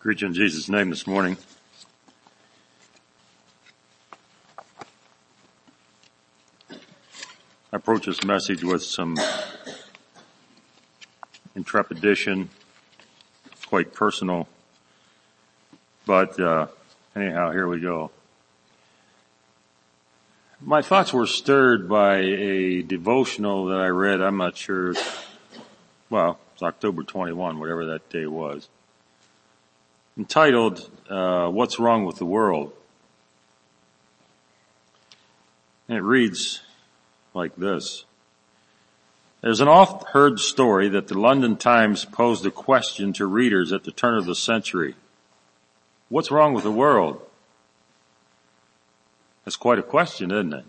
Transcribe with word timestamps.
Greet 0.00 0.20
you 0.20 0.28
in 0.28 0.34
Jesus' 0.34 0.68
name 0.68 0.90
this 0.90 1.08
morning. 1.08 1.36
I 6.70 6.76
approach 7.72 8.06
this 8.06 8.22
message 8.22 8.62
with 8.62 8.84
some 8.84 9.18
intrepidation, 11.56 12.48
quite 13.66 13.92
personal, 13.92 14.46
but 16.06 16.38
uh, 16.38 16.68
anyhow, 17.16 17.50
here 17.50 17.66
we 17.66 17.80
go. 17.80 18.12
My 20.60 20.80
thoughts 20.80 21.12
were 21.12 21.26
stirred 21.26 21.88
by 21.88 22.18
a 22.18 22.82
devotional 22.82 23.66
that 23.66 23.80
I 23.80 23.88
read. 23.88 24.20
I'm 24.20 24.36
not 24.36 24.56
sure. 24.56 24.94
Well, 26.08 26.38
it's 26.54 26.62
October 26.62 27.02
21, 27.02 27.58
whatever 27.58 27.86
that 27.86 28.08
day 28.10 28.26
was 28.26 28.68
entitled, 30.18 30.90
uh, 31.08 31.48
What's 31.48 31.78
Wrong 31.78 32.04
with 32.04 32.16
the 32.16 32.26
World? 32.26 32.72
And 35.88 35.96
it 35.96 36.02
reads 36.02 36.60
like 37.32 37.56
this. 37.56 38.04
There's 39.40 39.60
an 39.60 39.68
oft 39.68 40.08
heard 40.08 40.40
story 40.40 40.88
that 40.88 41.06
the 41.06 41.18
London 41.18 41.56
Times 41.56 42.04
posed 42.04 42.44
a 42.44 42.50
question 42.50 43.12
to 43.14 43.26
readers 43.26 43.72
at 43.72 43.84
the 43.84 43.92
turn 43.92 44.18
of 44.18 44.26
the 44.26 44.34
century. 44.34 44.96
What's 46.08 46.30
wrong 46.30 46.52
with 46.54 46.64
the 46.64 46.72
world? 46.72 47.22
That's 49.44 49.56
quite 49.56 49.78
a 49.78 49.82
question, 49.82 50.32
isn't 50.32 50.52
it? 50.52 50.64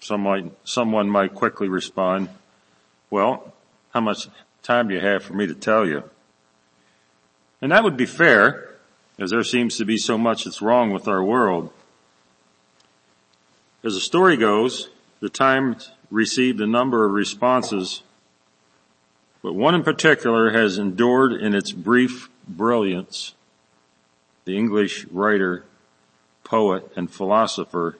Someone, 0.00 0.52
someone 0.64 1.10
might 1.10 1.34
quickly 1.34 1.68
respond, 1.68 2.28
well, 3.10 3.52
how 3.90 4.00
much 4.00 4.28
time 4.62 4.88
do 4.88 4.94
you 4.94 5.00
have 5.00 5.24
for 5.24 5.34
me 5.34 5.46
to 5.46 5.54
tell 5.54 5.86
you? 5.86 6.04
And 7.66 7.72
that 7.72 7.82
would 7.82 7.96
be 7.96 8.06
fair, 8.06 8.76
as 9.18 9.30
there 9.30 9.42
seems 9.42 9.76
to 9.78 9.84
be 9.84 9.96
so 9.98 10.16
much 10.16 10.44
that's 10.44 10.62
wrong 10.62 10.92
with 10.92 11.08
our 11.08 11.20
world. 11.20 11.72
As 13.82 13.94
the 13.94 14.00
story 14.00 14.36
goes, 14.36 14.88
the 15.18 15.28
Times 15.28 15.90
received 16.08 16.60
a 16.60 16.66
number 16.68 17.04
of 17.04 17.10
responses, 17.10 18.04
but 19.42 19.56
one 19.56 19.74
in 19.74 19.82
particular 19.82 20.52
has 20.52 20.78
endured 20.78 21.32
in 21.32 21.56
its 21.56 21.72
brief 21.72 22.30
brilliance. 22.46 23.34
The 24.44 24.56
English 24.56 25.04
writer, 25.06 25.64
poet, 26.44 26.88
and 26.94 27.10
philosopher 27.10 27.98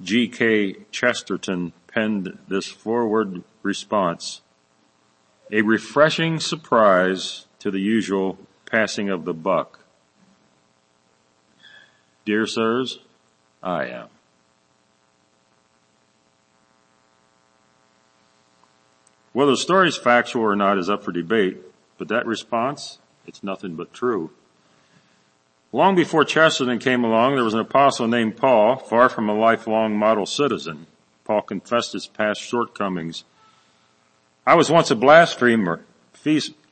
G.K. 0.00 0.76
Chesterton 0.90 1.74
penned 1.86 2.38
this 2.48 2.68
forward 2.68 3.42
response. 3.62 4.40
A 5.52 5.60
refreshing 5.60 6.40
surprise 6.40 7.44
to 7.58 7.70
the 7.70 7.80
usual 7.80 8.38
passing 8.74 9.08
of 9.08 9.24
the 9.24 9.32
buck. 9.32 9.78
Dear 12.24 12.44
sirs, 12.44 12.98
I 13.62 13.84
am. 13.84 14.08
Whether 19.32 19.52
the 19.52 19.56
story 19.58 19.86
is 19.86 19.96
factual 19.96 20.42
or 20.42 20.56
not 20.56 20.78
is 20.78 20.90
up 20.90 21.04
for 21.04 21.12
debate, 21.12 21.58
but 21.98 22.08
that 22.08 22.26
response, 22.26 22.98
it's 23.28 23.44
nothing 23.44 23.76
but 23.76 23.92
true. 23.92 24.32
Long 25.70 25.94
before 25.94 26.24
Chesterton 26.24 26.80
came 26.80 27.04
along, 27.04 27.36
there 27.36 27.44
was 27.44 27.54
an 27.54 27.60
apostle 27.60 28.08
named 28.08 28.36
Paul, 28.36 28.74
far 28.74 29.08
from 29.08 29.28
a 29.28 29.38
lifelong 29.38 29.96
model 29.96 30.26
citizen. 30.26 30.88
Paul 31.24 31.42
confessed 31.42 31.92
his 31.92 32.08
past 32.08 32.40
shortcomings. 32.40 33.22
I 34.44 34.56
was 34.56 34.68
once 34.68 34.90
a 34.90 34.96
blasphemer, 34.96 35.84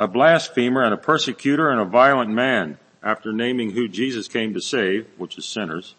a 0.00 0.08
blasphemer 0.08 0.83
and 0.83 0.95
a 0.95 0.98
persecutor 0.98 1.70
and 1.70 1.81
a 1.81 1.84
violent 1.84 2.31
man 2.31 2.78
after 3.03 3.33
naming 3.33 3.72
who 3.72 3.89
Jesus 3.89 4.28
came 4.28 4.55
to 4.55 4.61
save, 4.61 5.06
which 5.19 5.36
is 5.36 5.44
sinners. 5.44 5.94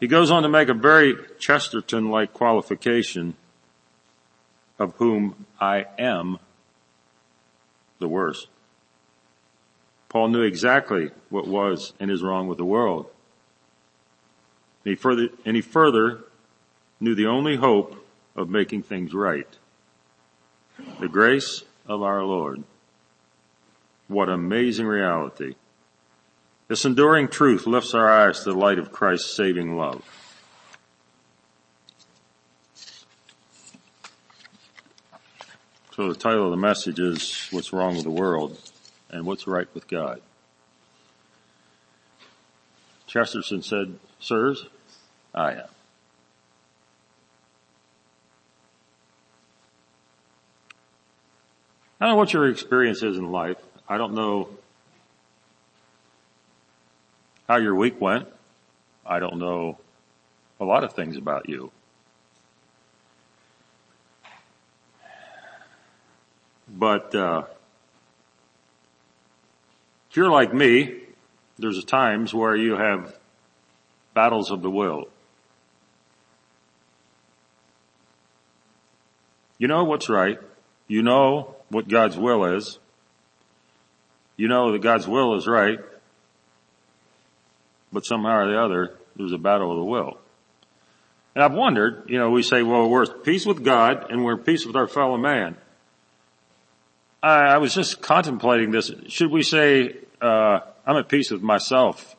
He 0.00 0.06
goes 0.06 0.30
on 0.30 0.42
to 0.42 0.48
make 0.48 0.68
a 0.68 0.74
very 0.74 1.14
Chesterton-like 1.38 2.32
qualification 2.32 3.34
of 4.78 4.94
whom 4.96 5.46
I 5.60 5.86
am 5.98 6.38
the 7.98 8.08
worst. 8.08 8.48
Paul 10.08 10.28
knew 10.28 10.42
exactly 10.42 11.10
what 11.28 11.46
was 11.46 11.92
and 12.00 12.10
is 12.10 12.22
wrong 12.22 12.48
with 12.48 12.58
the 12.58 12.64
world. 12.64 13.06
And 14.84 14.90
he 14.90 14.96
further, 14.96 15.28
and 15.44 15.54
he 15.54 15.62
further 15.62 16.24
knew 16.98 17.14
the 17.14 17.26
only 17.26 17.56
hope 17.56 18.04
of 18.34 18.48
making 18.48 18.82
things 18.82 19.14
right. 19.14 19.46
The 20.98 21.08
grace 21.08 21.62
of 21.90 22.04
our 22.04 22.22
Lord. 22.22 22.62
What 24.06 24.28
amazing 24.28 24.86
reality. 24.86 25.56
This 26.68 26.84
enduring 26.84 27.28
truth 27.28 27.66
lifts 27.66 27.94
our 27.94 28.08
eyes 28.08 28.44
to 28.44 28.52
the 28.52 28.58
light 28.58 28.78
of 28.78 28.92
Christ's 28.92 29.34
saving 29.34 29.76
love. 29.76 30.04
So 35.96 36.12
the 36.12 36.18
title 36.18 36.44
of 36.44 36.52
the 36.52 36.56
message 36.56 37.00
is 37.00 37.48
What's 37.50 37.72
Wrong 37.72 37.96
with 37.96 38.04
the 38.04 38.10
World 38.10 38.56
and 39.10 39.26
What's 39.26 39.48
Right 39.48 39.66
with 39.74 39.88
God. 39.88 40.22
Chesterton 43.08 43.62
said, 43.62 43.98
Sirs, 44.20 44.66
I 45.34 45.54
am. 45.54 45.79
I 52.00 52.06
don't 52.06 52.14
know 52.14 52.18
what 52.18 52.32
your 52.32 52.48
experience 52.48 53.02
is 53.02 53.18
in 53.18 53.30
life. 53.30 53.58
I 53.86 53.98
don't 53.98 54.14
know 54.14 54.48
how 57.46 57.58
your 57.58 57.74
week 57.74 58.00
went. 58.00 58.26
I 59.04 59.18
don't 59.18 59.36
know 59.36 59.76
a 60.58 60.64
lot 60.64 60.82
of 60.82 60.94
things 60.94 61.18
about 61.18 61.46
you. 61.48 61.70
But 66.68 67.14
uh, 67.14 67.42
if 70.10 70.16
you're 70.16 70.30
like 70.30 70.54
me, 70.54 71.00
there's 71.58 71.84
times 71.84 72.32
where 72.32 72.56
you 72.56 72.76
have 72.76 73.14
battles 74.14 74.50
of 74.50 74.62
the 74.62 74.70
will. 74.70 75.08
You 79.58 79.68
know 79.68 79.84
what's 79.84 80.08
right. 80.08 80.38
You 80.88 81.02
know 81.02 81.56
what 81.70 81.88
God's 81.88 82.18
will 82.18 82.56
is. 82.56 82.78
You 84.36 84.48
know 84.48 84.72
that 84.72 84.82
God's 84.82 85.08
will 85.08 85.36
is 85.36 85.46
right, 85.46 85.78
but 87.92 88.04
somehow 88.04 88.40
or 88.40 88.50
the 88.50 88.60
other, 88.60 88.96
there's 89.16 89.32
a 89.32 89.38
battle 89.38 89.70
of 89.70 89.78
the 89.78 89.84
will. 89.84 90.18
And 91.34 91.44
I've 91.44 91.52
wondered, 91.52 92.04
you 92.08 92.18
know, 92.18 92.30
we 92.30 92.42
say, 92.42 92.62
well, 92.62 92.88
we're 92.88 93.04
at 93.04 93.24
peace 93.24 93.46
with 93.46 93.64
God 93.64 94.10
and 94.10 94.24
we're 94.24 94.38
at 94.38 94.44
peace 94.44 94.66
with 94.66 94.76
our 94.76 94.88
fellow 94.88 95.16
man. 95.16 95.56
I, 97.22 97.38
I 97.38 97.58
was 97.58 97.74
just 97.74 98.00
contemplating 98.00 98.72
this. 98.72 98.90
Should 99.08 99.30
we 99.30 99.42
say, 99.42 99.96
uh, 100.20 100.60
I'm 100.86 100.96
at 100.96 101.08
peace 101.08 101.30
with 101.30 101.42
myself? 101.42 102.16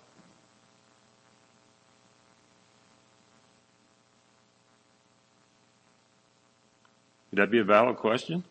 Would 7.32 7.40
that 7.40 7.52
be 7.52 7.60
a 7.60 7.64
valid 7.64 7.98
question? 7.98 8.44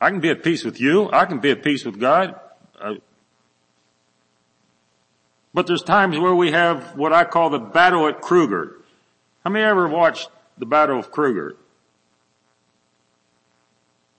I 0.00 0.10
can 0.10 0.20
be 0.20 0.30
at 0.30 0.42
peace 0.42 0.64
with 0.64 0.80
you. 0.80 1.10
I 1.10 1.24
can 1.24 1.38
be 1.38 1.50
at 1.50 1.62
peace 1.62 1.84
with 1.84 1.98
God. 1.98 2.38
Uh, 2.78 2.94
but 5.54 5.66
there's 5.66 5.82
times 5.82 6.18
where 6.18 6.34
we 6.34 6.52
have 6.52 6.96
what 6.96 7.14
I 7.14 7.24
call 7.24 7.48
the 7.48 7.58
battle 7.58 8.06
at 8.06 8.20
Kruger. 8.20 8.76
How 9.42 9.50
many 9.50 9.64
ever 9.64 9.88
watched 9.88 10.28
the 10.58 10.66
Battle 10.66 10.98
of 10.98 11.10
Kruger? 11.10 11.56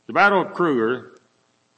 The 0.07 0.13
Battle 0.13 0.41
of 0.41 0.53
Kruger 0.53 1.11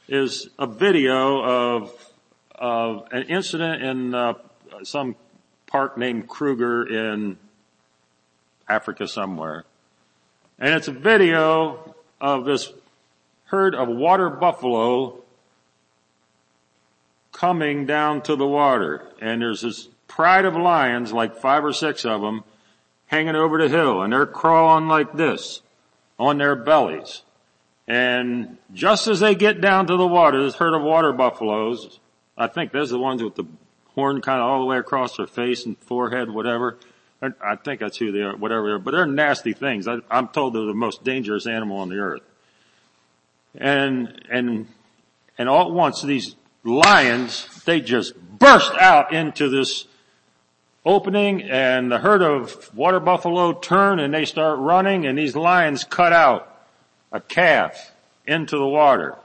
is 0.08 0.50
a 0.58 0.68
video 0.68 1.44
of, 1.44 2.12
of 2.56 3.08
an 3.12 3.24
incident 3.24 3.84
in 3.84 4.16
uh, 4.16 4.36
some 4.84 5.16
park 5.68 5.98
named 5.98 6.30
Kruger 6.30 6.88
in 6.88 7.38
Africa 8.68 9.08
somewhere. 9.08 9.66
And 10.58 10.74
it's 10.74 10.88
a 10.88 10.94
video 10.94 11.96
of 12.22 12.46
this 12.46 12.72
herd 13.50 13.74
of 13.76 13.88
water 13.88 14.30
buffalo 14.30 15.22
coming 17.32 17.86
down 17.86 18.22
to 18.24 18.36
the 18.36 18.48
water. 18.48 19.08
And 19.22 19.42
there's 19.42 19.62
this 19.62 19.88
pride 20.08 20.46
of 20.46 20.56
lions, 20.56 21.12
like 21.14 21.38
five 21.38 21.64
or 21.64 21.74
six 21.74 22.06
of 22.06 22.22
them, 22.22 22.44
hanging 23.08 23.36
over 23.36 23.58
the 23.58 23.70
hill 23.70 24.02
and 24.02 24.14
they're 24.14 24.26
crawling 24.26 24.88
like 24.88 25.14
this 25.14 25.62
on 26.20 26.38
their 26.38 26.56
bellies. 26.56 27.24
And 27.88 28.58
just 28.72 29.08
as 29.08 29.20
they 29.20 29.34
get 29.34 29.62
down 29.62 29.88
to 29.88 29.98
the 29.98 30.08
water, 30.08 30.44
this 30.44 30.56
herd 30.56 30.76
of 30.76 30.84
water 30.84 31.12
buffaloes, 31.12 32.00
I 32.38 32.48
think 32.48 32.72
those 32.72 32.92
are 32.92 32.98
the 32.98 33.00
ones 33.00 33.24
with 33.24 33.34
the 33.34 33.46
horn 33.96 34.22
kind 34.22 34.40
of 34.40 34.48
all 34.48 34.60
the 34.60 34.66
way 34.66 34.78
across 34.78 35.18
their 35.18 35.26
face 35.26 35.66
and 35.66 35.76
forehead, 35.76 36.30
whatever. 36.30 36.78
I 37.22 37.56
think 37.56 37.80
that's 37.80 37.98
who 37.98 38.12
they 38.12 38.22
are, 38.22 38.36
whatever 38.36 38.68
they 38.68 38.74
are, 38.74 38.80
but 38.80 38.92
they're 38.92 39.06
nasty 39.08 39.54
things. 39.54 39.88
I, 39.88 39.98
I'm 40.10 40.28
told 40.28 40.54
they're 40.54 40.66
the 40.66 40.74
most 40.74 41.04
dangerous 41.04 41.48
animal 41.48 41.80
on 41.80 41.90
the 41.90 41.98
earth. 41.98 42.22
And, 43.56 44.22
and 44.30 44.68
and 45.40 45.48
all 45.48 45.68
at 45.68 45.72
once 45.72 46.02
these 46.02 46.36
lions, 46.66 47.64
they 47.64 47.80
just 47.80 48.14
burst 48.38 48.74
out 48.74 49.14
into 49.14 49.50
this 49.50 49.86
opening 50.86 51.44
and 51.44 51.90
the 51.90 52.00
herd 52.00 52.22
of 52.22 52.76
water 52.76 53.00
buffalo 53.00 53.54
turn 53.54 54.00
and 54.00 54.14
they 54.14 54.26
start 54.26 54.60
running 54.60 55.06
and 55.06 55.18
these 55.18 55.36
lions 55.36 55.86
cut 55.86 56.12
out 56.12 56.64
a 57.12 57.22
calf 57.22 57.94
into 58.28 58.58
the 58.58 58.68
water. 58.68 59.18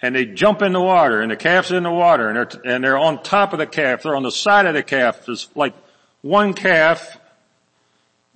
And 0.00 0.14
they 0.14 0.24
jump 0.24 0.62
in 0.62 0.72
the 0.72 0.80
water 0.80 1.20
and 1.20 1.30
the 1.30 1.36
calf's 1.36 1.70
in 1.70 1.82
the 1.82 1.90
water 1.90 2.28
and 2.28 2.36
they're, 2.36 2.74
and 2.74 2.84
they're 2.84 2.98
on 2.98 3.22
top 3.22 3.52
of 3.52 3.58
the 3.58 3.66
calf. 3.66 4.02
They're 4.02 4.16
on 4.16 4.22
the 4.22 4.30
side 4.30 4.64
of 4.64 4.72
the 4.72 4.82
calf. 4.82 5.26
There's 5.26 5.50
like 5.54 5.74
one 6.22 6.54
calf 6.54 7.18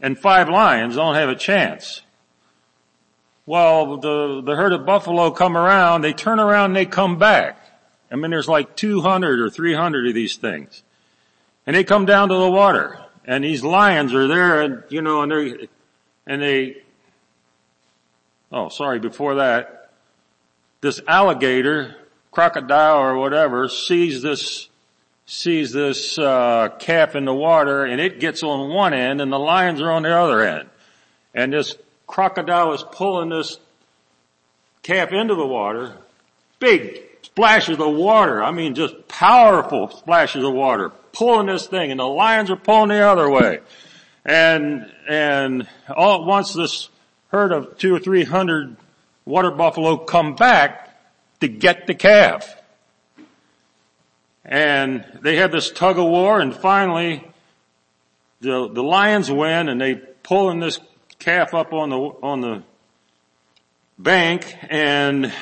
and 0.01 0.19
five 0.19 0.49
lions 0.49 0.97
don't 0.97 1.15
have 1.15 1.29
a 1.29 1.35
chance. 1.35 2.03
Well, 3.47 3.97
the, 3.97 4.43
the 4.45 4.57
herd 4.57 4.73
of 4.73 4.85
buffalo 4.85 5.31
come 5.31 5.57
around, 5.57 6.03
they 6.03 6.13
turn 6.13 6.39
around 6.39 6.67
and 6.67 6.77
they 6.77 6.87
come 6.87 7.19
back. 7.19 7.59
I 8.11 8.17
mean, 8.17 8.31
there's 8.31 8.49
like 8.49 8.77
200 8.77 9.41
or 9.41 9.51
300 9.51 10.09
of 10.09 10.15
these 10.15 10.37
things. 10.37 10.83
And 11.67 11.75
they 11.77 11.85
come 11.85 12.07
down 12.07 12.29
to 12.29 12.35
the 12.35 12.51
water. 12.51 12.99
And 13.25 13.45
these 13.45 13.63
lions 13.63 14.15
are 14.15 14.27
there 14.27 14.63
and, 14.63 14.85
you 14.89 15.03
know, 15.03 15.23
and 15.23 15.33
they 15.33 15.69
and 16.29 16.43
they, 16.43 16.83
oh, 18.53 18.69
sorry, 18.69 18.99
before 18.99 19.37
that, 19.37 19.91
this 20.83 21.01
alligator, 21.09 21.97
crocodile 22.31 22.99
or 22.99 23.17
whatever, 23.17 23.69
sees 23.69 24.21
this, 24.21 24.68
sees 25.31 25.73
this, 25.73 26.19
uh, 26.19 26.71
calf 26.79 27.15
in 27.15 27.27
the 27.27 27.35
water 27.35 27.85
and 27.85 28.01
it 28.01 28.19
gets 28.19 28.43
on 28.43 28.73
one 28.73 28.95
end 28.95 29.21
and 29.21 29.31
the 29.31 29.39
lions 29.39 29.79
are 29.83 29.91
on 29.91 30.03
the 30.03 30.17
other 30.17 30.41
end. 30.41 30.69
And 31.35 31.53
this 31.53 31.77
crocodile 32.07 32.73
is 32.73 32.83
pulling 32.83 33.29
this 33.29 33.59
calf 34.83 35.13
into 35.13 35.35
the 35.35 35.47
water, 35.47 35.93
big 36.59 37.03
splashes 37.21 37.79
of 37.79 37.95
water. 37.95 38.43
I 38.43 38.53
mean, 38.53 38.75
just 38.75 39.07
powerful 39.07 39.91
splashes 39.91 40.43
of 40.45 40.55
water, 40.55 40.89
pulling 41.13 41.49
this 41.49 41.67
thing, 41.67 41.91
and 41.91 42.01
the 42.01 42.07
lions 42.07 42.51
are 42.51 42.57
pulling 42.57 42.89
the 42.89 43.07
other 43.07 43.29
way. 43.29 43.61
And, 44.25 44.91
and 45.07 45.69
all 45.95 46.23
at 46.23 46.27
once 46.27 46.55
this 46.55 46.89
herd 47.31 47.53
of 47.53 47.77
two 47.77 47.95
or 47.95 47.99
three 47.99 48.25
hundred 48.25 48.77
water 49.27 49.51
buffalo 49.51 49.99
come 49.99 50.37
back 50.37 50.99
to 51.41 51.49
get 51.49 51.87
the 51.87 51.95
calf. 51.95 52.58
And 54.49 55.05
they 55.21 55.37
have 55.37 55.53
this 55.53 55.71
tug 55.71 55.99
of 55.99 56.07
war 56.07 56.41
and 56.41 56.57
finally 56.57 57.23
the, 58.41 58.69
the 58.73 58.83
lions 58.83 59.31
win 59.31 59.69
and 59.69 59.81
they 59.81 59.95
pull 59.95 60.51
in 60.51 60.59
this 60.59 60.81
calf 61.19 61.53
up 61.53 61.73
on 61.73 61.91
the, 61.91 61.97
on 61.97 62.41
the 62.41 62.63
bank 63.99 64.57
and 64.71 65.33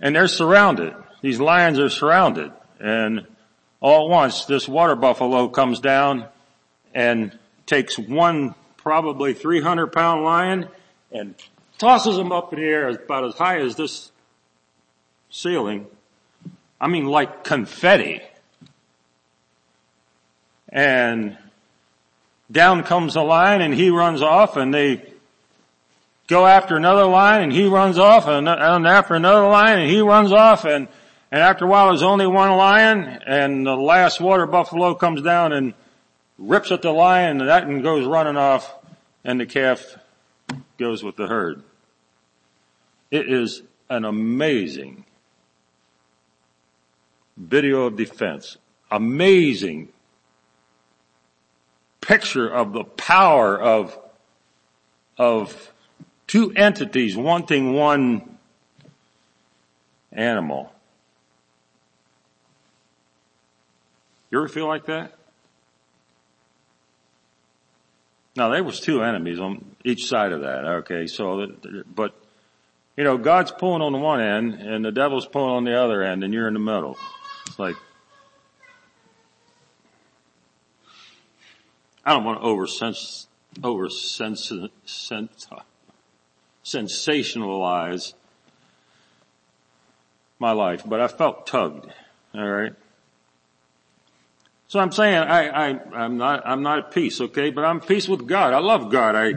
and 0.00 0.14
they're 0.14 0.28
surrounded. 0.28 0.94
These 1.22 1.40
lions 1.40 1.78
are 1.78 1.88
surrounded. 1.88 2.52
And 2.78 3.26
all 3.80 4.06
at 4.06 4.10
once, 4.10 4.44
this 4.44 4.68
water 4.68 4.94
buffalo 4.94 5.48
comes 5.48 5.80
down 5.80 6.26
and 6.94 7.36
takes 7.66 7.98
one 7.98 8.54
probably 8.76 9.34
300 9.34 9.88
pound 9.88 10.22
lion 10.22 10.68
and 11.10 11.34
tosses 11.78 12.18
him 12.18 12.32
up 12.32 12.52
in 12.52 12.60
the 12.60 12.66
air 12.66 12.88
about 12.88 13.24
as 13.24 13.34
high 13.34 13.58
as 13.60 13.76
this 13.76 14.12
ceiling. 15.30 15.86
I 16.80 16.88
mean 16.88 17.06
like 17.06 17.44
confetti. 17.44 18.22
And 20.68 21.38
down 22.50 22.82
comes 22.84 23.14
the 23.14 23.22
lion 23.22 23.62
and 23.62 23.74
he 23.74 23.90
runs 23.90 24.22
off 24.22 24.56
and 24.56 24.72
they 24.72 25.02
go 26.26 26.46
after 26.46 26.76
another 26.76 27.04
lion 27.04 27.44
and 27.44 27.52
he 27.52 27.66
runs 27.66 27.98
off 27.98 28.26
and, 28.26 28.48
after 28.48 29.14
another 29.14 29.46
lion 29.48 29.80
and 29.80 29.90
he 29.90 30.00
runs 30.00 30.32
off 30.32 30.64
and, 30.64 30.88
and 31.30 31.40
after 31.40 31.64
a 31.64 31.68
while 31.68 31.88
there's 31.88 32.02
only 32.02 32.26
one 32.26 32.50
lion 32.52 33.20
and 33.26 33.66
the 33.66 33.76
last 33.76 34.20
water 34.20 34.46
buffalo 34.46 34.94
comes 34.94 35.22
down 35.22 35.52
and 35.52 35.72
rips 36.38 36.70
at 36.70 36.82
the 36.82 36.90
lion 36.90 37.40
and 37.40 37.48
that 37.48 37.64
and 37.64 37.82
goes 37.82 38.06
running 38.06 38.36
off 38.36 38.74
and 39.24 39.40
the 39.40 39.46
calf 39.46 39.96
goes 40.78 41.02
with 41.02 41.16
the 41.16 41.26
herd. 41.26 41.62
It 43.10 43.32
is 43.32 43.62
an 43.88 44.04
amazing 44.04 45.05
video 47.36 47.86
of 47.86 47.96
defense. 47.96 48.56
Amazing 48.90 49.88
picture 52.00 52.48
of 52.48 52.72
the 52.72 52.84
power 52.84 53.60
of, 53.60 53.98
of 55.18 55.72
two 56.26 56.52
entities 56.52 57.16
wanting 57.16 57.72
one 57.72 58.38
animal. 60.12 60.72
You 64.30 64.38
ever 64.38 64.48
feel 64.48 64.66
like 64.66 64.86
that? 64.86 65.12
Now 68.36 68.50
there 68.50 68.62
was 68.62 68.80
two 68.80 69.02
enemies 69.02 69.40
on 69.40 69.64
each 69.82 70.06
side 70.06 70.32
of 70.32 70.42
that. 70.42 70.64
Okay, 70.64 71.06
so 71.06 71.46
but 71.94 72.14
you 72.96 73.04
know 73.04 73.16
God's 73.16 73.50
pulling 73.50 73.82
on 73.82 73.92
the 73.92 73.98
one 73.98 74.20
end 74.20 74.54
and 74.54 74.84
the 74.84 74.92
devil's 74.92 75.26
pulling 75.26 75.52
on 75.52 75.64
the 75.64 75.80
other 75.80 76.02
end, 76.02 76.22
and 76.22 76.34
you're 76.34 76.46
in 76.46 76.54
the 76.54 76.60
middle. 76.60 76.98
It's 77.46 77.58
like 77.58 77.76
I 82.04 82.12
don't 82.12 82.24
want 82.24 82.40
to 82.40 82.46
over 82.46 82.66
sense 82.66 83.26
over 83.62 83.88
sense, 83.88 84.52
sense 84.84 85.48
sensationalize 86.64 88.14
my 90.38 90.52
life, 90.52 90.82
but 90.84 91.00
I 91.00 91.08
felt 91.08 91.46
tugged. 91.46 91.90
All 92.34 92.48
right. 92.48 92.72
So 94.68 94.80
I'm 94.80 94.90
saying 94.90 95.16
I, 95.16 95.48
I, 95.48 95.80
I'm 95.94 96.16
not, 96.16 96.42
I'm 96.44 96.62
not 96.62 96.78
at 96.78 96.90
peace, 96.90 97.20
okay, 97.20 97.50
but 97.50 97.64
I'm 97.64 97.78
at 97.78 97.86
peace 97.86 98.08
with 98.08 98.26
God. 98.26 98.52
I 98.52 98.58
love 98.58 98.90
God. 98.90 99.14
I, 99.14 99.34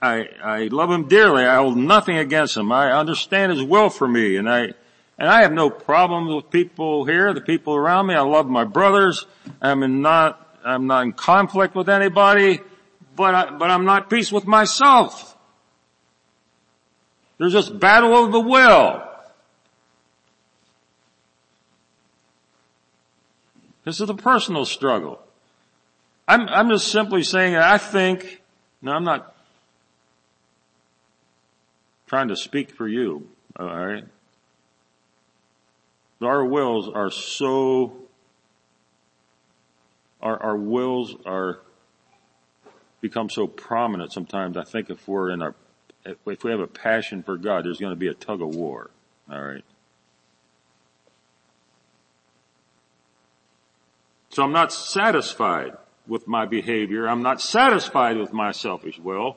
I, 0.00 0.28
I 0.42 0.62
love 0.68 0.90
Him 0.90 1.08
dearly. 1.08 1.44
I 1.44 1.56
hold 1.56 1.76
nothing 1.76 2.16
against 2.16 2.56
Him. 2.56 2.70
I 2.70 2.92
understand 2.92 3.52
His 3.52 3.62
will 3.62 3.90
for 3.90 4.06
me 4.06 4.36
and 4.36 4.48
I, 4.48 4.74
and 5.18 5.28
I 5.28 5.42
have 5.42 5.52
no 5.52 5.68
problems 5.68 6.32
with 6.32 6.50
people 6.50 7.04
here, 7.04 7.34
the 7.34 7.40
people 7.40 7.74
around 7.74 8.06
me. 8.06 8.14
I 8.14 8.20
love 8.20 8.46
my 8.48 8.64
brothers. 8.64 9.26
I'm 9.60 10.00
not, 10.00 10.56
I'm 10.64 10.86
not 10.86 11.02
in 11.02 11.12
conflict 11.12 11.74
with 11.74 11.88
anybody, 11.88 12.60
but 13.16 13.34
I, 13.34 13.50
but 13.50 13.70
I'm 13.70 13.84
not 13.84 14.08
peace 14.08 14.30
with 14.30 14.46
myself. 14.46 15.36
There's 17.38 17.52
this 17.52 17.68
battle 17.68 18.24
of 18.24 18.32
the 18.32 18.40
will. 18.40 19.04
This 23.84 24.00
is 24.00 24.08
a 24.08 24.14
personal 24.14 24.64
struggle. 24.64 25.20
I'm, 26.28 26.48
I'm 26.48 26.68
just 26.68 26.88
simply 26.88 27.22
saying 27.22 27.54
that 27.54 27.62
I 27.62 27.78
think, 27.78 28.42
no, 28.82 28.92
I'm 28.92 29.04
not 29.04 29.34
trying 32.06 32.28
to 32.28 32.36
speak 32.36 32.70
for 32.70 32.86
you, 32.86 33.28
alright? 33.58 34.04
Our 36.20 36.44
wills 36.44 36.88
are 36.88 37.10
so, 37.10 37.92
our, 40.20 40.42
our 40.42 40.56
wills 40.56 41.14
are, 41.24 41.60
become 43.00 43.30
so 43.30 43.46
prominent 43.46 44.12
sometimes. 44.12 44.56
I 44.56 44.64
think 44.64 44.90
if 44.90 45.06
we're 45.06 45.30
in 45.30 45.42
our 45.42 45.54
if 46.26 46.44
we 46.44 46.50
have 46.50 46.60
a 46.60 46.66
passion 46.66 47.22
for 47.22 47.36
God, 47.36 47.64
there's 47.64 47.78
going 47.78 47.92
to 47.92 47.96
be 47.98 48.08
a 48.08 48.14
tug 48.14 48.40
of 48.40 48.54
war. 48.54 48.90
All 49.30 49.42
right. 49.42 49.64
So 54.30 54.42
I'm 54.42 54.52
not 54.52 54.72
satisfied 54.72 55.76
with 56.06 56.26
my 56.26 56.46
behavior. 56.46 57.08
I'm 57.08 57.22
not 57.22 57.40
satisfied 57.40 58.16
with 58.16 58.32
my 58.32 58.52
selfish 58.52 58.98
will. 58.98 59.36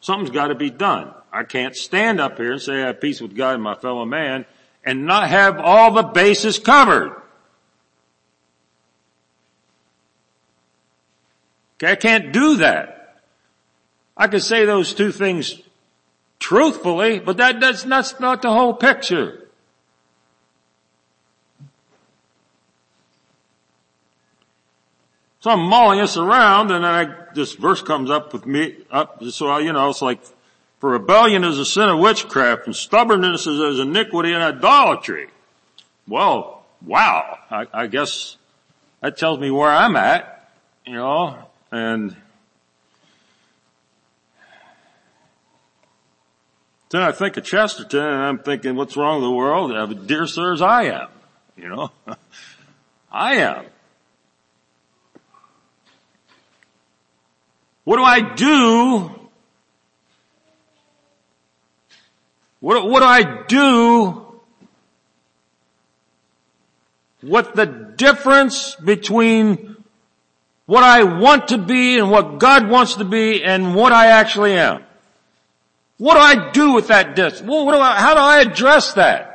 Something's 0.00 0.30
got 0.30 0.48
to 0.48 0.54
be 0.54 0.70
done. 0.70 1.12
I 1.32 1.42
can't 1.42 1.74
stand 1.74 2.20
up 2.20 2.38
here 2.38 2.52
and 2.52 2.62
say 2.62 2.82
I 2.82 2.86
have 2.86 3.00
peace 3.00 3.20
with 3.20 3.34
God 3.34 3.54
and 3.54 3.62
my 3.62 3.74
fellow 3.74 4.04
man 4.04 4.44
and 4.84 5.06
not 5.06 5.28
have 5.28 5.58
all 5.58 5.92
the 5.92 6.02
bases 6.02 6.58
covered. 6.58 7.20
Okay, 11.76 11.92
I 11.92 11.96
can't 11.96 12.32
do 12.32 12.56
that. 12.56 13.20
I 14.16 14.26
could 14.26 14.42
say 14.42 14.64
those 14.64 14.94
two 14.94 15.12
things 15.12 15.62
truthfully, 16.40 17.20
but 17.20 17.36
that, 17.36 17.60
that's, 17.60 17.84
that's 17.84 18.18
not 18.18 18.42
the 18.42 18.50
whole 18.50 18.74
picture. 18.74 19.48
So 25.40 25.52
I'm 25.52 25.60
mulling 25.60 26.00
this 26.00 26.16
around 26.16 26.72
and 26.72 26.84
then 26.84 26.90
I, 26.92 27.14
this 27.34 27.54
verse 27.54 27.80
comes 27.80 28.10
up 28.10 28.32
with 28.32 28.44
me, 28.44 28.78
up, 28.90 29.22
so 29.24 29.46
I, 29.48 29.60
you 29.60 29.72
know, 29.72 29.88
it's 29.88 30.02
like, 30.02 30.20
for 30.78 30.90
rebellion 30.90 31.44
is 31.44 31.58
a 31.58 31.64
sin 31.64 31.88
of 31.88 31.98
witchcraft 31.98 32.66
and 32.66 32.74
stubbornness 32.74 33.46
is 33.46 33.60
as 33.60 33.78
iniquity 33.78 34.32
and 34.32 34.42
idolatry. 34.42 35.28
Well, 36.06 36.64
wow, 36.84 37.38
I, 37.50 37.66
I 37.72 37.86
guess 37.86 38.36
that 39.00 39.16
tells 39.16 39.38
me 39.38 39.50
where 39.50 39.70
I'm 39.70 39.96
at, 39.96 40.50
you 40.86 40.94
know, 40.94 41.36
and 41.70 42.16
Then 46.90 47.02
I 47.02 47.12
think 47.12 47.36
of 47.36 47.44
Chesterton 47.44 48.02
and 48.02 48.22
I'm 48.22 48.38
thinking, 48.38 48.74
what's 48.74 48.96
wrong 48.96 49.20
with 49.20 49.24
the 49.24 49.30
world? 49.30 50.06
Dear 50.06 50.26
sirs, 50.26 50.62
I 50.62 50.84
am. 50.84 51.08
You 51.56 51.68
know? 51.68 51.90
I 53.12 53.36
am. 53.36 53.66
What 57.84 57.96
do 57.96 58.02
I 58.02 58.20
do? 58.20 59.17
What, 62.60 62.88
what 62.88 63.00
do 63.00 63.06
I 63.06 63.44
do 63.46 64.24
what 67.20 67.54
the 67.56 67.66
difference 67.66 68.76
between 68.76 69.76
what 70.66 70.84
I 70.84 71.02
want 71.02 71.48
to 71.48 71.58
be 71.58 71.98
and 71.98 72.10
what 72.10 72.38
God 72.38 72.68
wants 72.68 72.96
to 72.96 73.04
be 73.04 73.42
and 73.42 73.74
what 73.74 73.92
I 73.92 74.08
actually 74.08 74.52
am. 74.52 74.84
What 75.96 76.14
do 76.14 76.20
I 76.20 76.52
do 76.52 76.72
with 76.72 76.88
that 76.88 77.16
I, 77.80 77.98
how 77.98 78.14
do 78.14 78.20
I 78.20 78.40
address 78.40 78.92
that? 78.92 79.27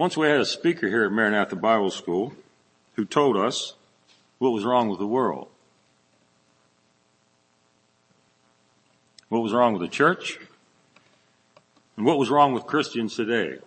Once 0.00 0.16
we 0.16 0.26
had 0.26 0.40
a 0.40 0.46
speaker 0.46 0.88
here 0.88 1.04
at 1.04 1.12
Maranatha 1.12 1.54
Bible 1.54 1.90
School 1.90 2.32
who 2.94 3.04
told 3.04 3.36
us 3.36 3.74
what 4.38 4.48
was 4.48 4.64
wrong 4.64 4.88
with 4.88 4.98
the 4.98 5.06
world. 5.06 5.48
What 9.28 9.42
was 9.42 9.52
wrong 9.52 9.74
with 9.74 9.82
the 9.82 9.94
church? 9.94 10.38
And 11.98 12.06
what 12.06 12.16
was 12.16 12.30
wrong 12.30 12.54
with 12.54 12.64
Christians 12.64 13.14
today? 13.14 13.58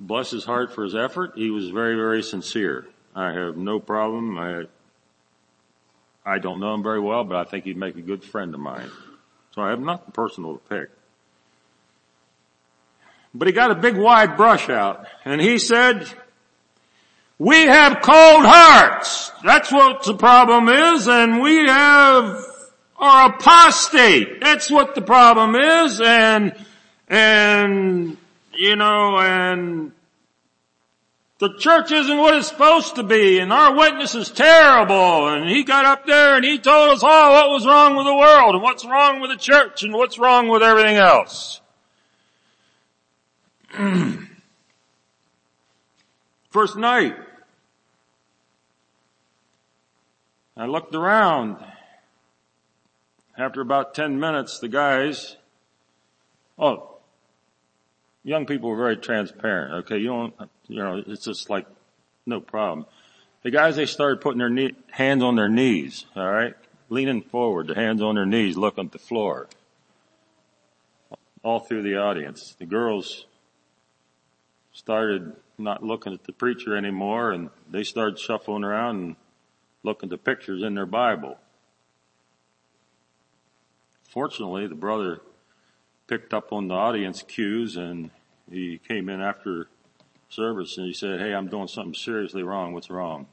Bless 0.00 0.32
his 0.32 0.44
heart 0.44 0.74
for 0.74 0.82
his 0.82 0.96
effort. 0.96 1.34
He 1.36 1.50
was 1.50 1.68
very, 1.68 1.94
very 1.94 2.24
sincere. 2.24 2.88
I 3.14 3.30
have 3.30 3.56
no 3.56 3.78
problem. 3.78 4.40
I, 4.40 4.64
I 6.26 6.40
don't 6.40 6.58
know 6.58 6.74
him 6.74 6.82
very 6.82 6.98
well, 6.98 7.22
but 7.22 7.36
I 7.36 7.48
think 7.48 7.62
he'd 7.62 7.76
make 7.76 7.94
a 7.94 8.02
good 8.02 8.24
friend 8.24 8.52
of 8.54 8.60
mine. 8.60 8.90
So 9.54 9.62
I 9.62 9.70
have 9.70 9.78
nothing 9.78 10.10
personal 10.10 10.54
to 10.54 10.68
pick. 10.68 10.90
But 13.32 13.48
he 13.48 13.52
got 13.52 13.70
a 13.70 13.76
big 13.76 13.96
wide 13.96 14.36
brush 14.36 14.68
out 14.68 15.06
and 15.24 15.40
he 15.40 15.58
said, 15.58 16.08
we 17.38 17.56
have 17.56 18.02
cold 18.02 18.44
hearts. 18.44 19.30
That's 19.44 19.70
what 19.72 20.02
the 20.02 20.14
problem 20.14 20.68
is 20.68 21.06
and 21.08 21.40
we 21.40 21.56
have 21.66 22.44
are 22.96 23.30
apostate. 23.30 24.40
That's 24.40 24.70
what 24.70 24.94
the 24.94 25.00
problem 25.00 25.54
is. 25.54 26.00
And, 26.00 26.54
and, 27.08 28.16
you 28.52 28.76
know, 28.76 29.18
and 29.18 29.92
the 31.38 31.54
church 31.58 31.90
isn't 31.92 32.18
what 32.18 32.34
it's 32.34 32.48
supposed 32.48 32.96
to 32.96 33.02
be 33.02 33.38
and 33.38 33.52
our 33.52 33.74
witness 33.74 34.14
is 34.14 34.28
terrible. 34.28 35.28
And 35.28 35.48
he 35.48 35.62
got 35.62 35.86
up 35.86 36.04
there 36.04 36.36
and 36.36 36.44
he 36.44 36.58
told 36.58 36.90
us 36.90 37.02
all 37.02 37.32
what 37.32 37.48
was 37.48 37.64
wrong 37.64 37.96
with 37.96 38.06
the 38.06 38.14
world 38.14 38.54
and 38.54 38.62
what's 38.62 38.84
wrong 38.84 39.20
with 39.20 39.30
the 39.30 39.38
church 39.38 39.82
and 39.82 39.94
what's 39.94 40.18
wrong 40.18 40.48
with 40.48 40.62
everything 40.62 40.96
else. 40.96 41.59
First 46.50 46.76
night, 46.76 47.16
I 50.56 50.66
looked 50.66 50.94
around 50.94 51.56
after 53.38 53.60
about 53.60 53.94
10 53.94 54.20
minutes, 54.20 54.58
the 54.58 54.68
guys, 54.68 55.36
oh, 56.58 56.98
young 58.22 58.44
people 58.44 58.70
were 58.70 58.76
very 58.76 58.96
transparent. 58.96 59.84
Okay. 59.84 59.98
You 59.98 60.08
don't, 60.08 60.34
you 60.68 60.76
know, 60.76 61.02
it's 61.06 61.24
just 61.24 61.48
like 61.48 61.66
no 62.26 62.40
problem. 62.40 62.86
The 63.42 63.50
guys, 63.50 63.76
they 63.76 63.86
started 63.86 64.20
putting 64.20 64.38
their 64.38 64.50
knee, 64.50 64.74
hands 64.90 65.22
on 65.22 65.36
their 65.36 65.48
knees. 65.48 66.04
All 66.14 66.30
right. 66.30 66.54
Leaning 66.90 67.22
forward, 67.22 67.68
the 67.68 67.74
hands 67.74 68.02
on 68.02 68.16
their 68.16 68.26
knees, 68.26 68.56
looking 68.56 68.86
at 68.86 68.92
the 68.92 68.98
floor. 68.98 69.48
All 71.42 71.60
through 71.60 71.82
the 71.82 71.96
audience. 71.96 72.54
The 72.58 72.66
girls 72.66 73.24
started 74.72 75.34
not 75.58 75.82
looking 75.82 76.12
at 76.12 76.24
the 76.24 76.32
preacher 76.32 76.76
anymore 76.76 77.32
and 77.32 77.50
they 77.70 77.84
started 77.84 78.18
shuffling 78.18 78.64
around 78.64 78.96
and 78.96 79.16
looking 79.82 80.06
at 80.06 80.10
the 80.10 80.18
pictures 80.18 80.62
in 80.62 80.74
their 80.74 80.86
Bible. 80.86 81.36
Fortunately, 84.08 84.66
the 84.66 84.74
brother 84.74 85.20
picked 86.06 86.34
up 86.34 86.52
on 86.52 86.68
the 86.68 86.74
audience 86.74 87.22
cues 87.22 87.76
and 87.76 88.10
he 88.50 88.78
came 88.78 89.08
in 89.08 89.20
after 89.20 89.68
service 90.28 90.76
and 90.76 90.86
he 90.86 90.92
said, 90.92 91.20
Hey, 91.20 91.32
I'm 91.32 91.48
doing 91.48 91.68
something 91.68 91.94
seriously 91.94 92.42
wrong. 92.42 92.72
What's 92.72 92.90
wrong? 92.90 93.26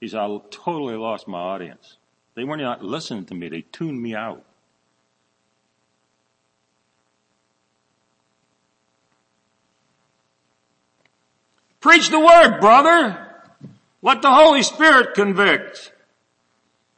He 0.00 0.08
said, 0.08 0.20
I 0.20 0.38
totally 0.50 0.94
lost 0.94 1.28
my 1.28 1.38
audience. 1.38 1.96
They 2.34 2.44
weren't 2.44 2.62
not 2.62 2.84
listening 2.84 3.26
to 3.26 3.34
me. 3.34 3.48
They 3.48 3.62
tuned 3.62 4.00
me 4.00 4.14
out. 4.14 4.44
Preach 11.88 12.10
the 12.10 12.20
word, 12.20 12.60
brother. 12.60 13.16
Let 14.02 14.20
the 14.20 14.30
Holy 14.30 14.62
Spirit 14.62 15.14
convict. 15.14 15.90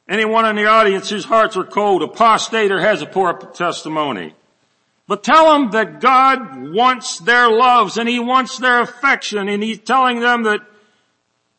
Anyone 0.09 0.47
in 0.47 0.56
the 0.56 0.66
audience 0.66 1.09
whose 1.09 1.25
hearts 1.25 1.56
are 1.56 1.62
cold, 1.62 2.02
apostate, 2.02 2.73
or 2.73 2.80
has 2.80 3.00
a 3.00 3.06
poor 3.06 3.32
testimony. 3.35 4.35
But 5.06 5.23
tell 5.23 5.52
them 5.52 5.70
that 5.70 6.00
God 6.00 6.73
wants 6.73 7.20
their 7.20 7.49
loves 7.49 7.99
and 7.99 8.09
He 8.09 8.18
wants 8.18 8.59
their 8.59 8.80
affection 8.80 9.49
and 9.49 9.62
He's 9.62 9.78
telling 9.78 10.18
them 10.18 10.42
that, 10.42 10.59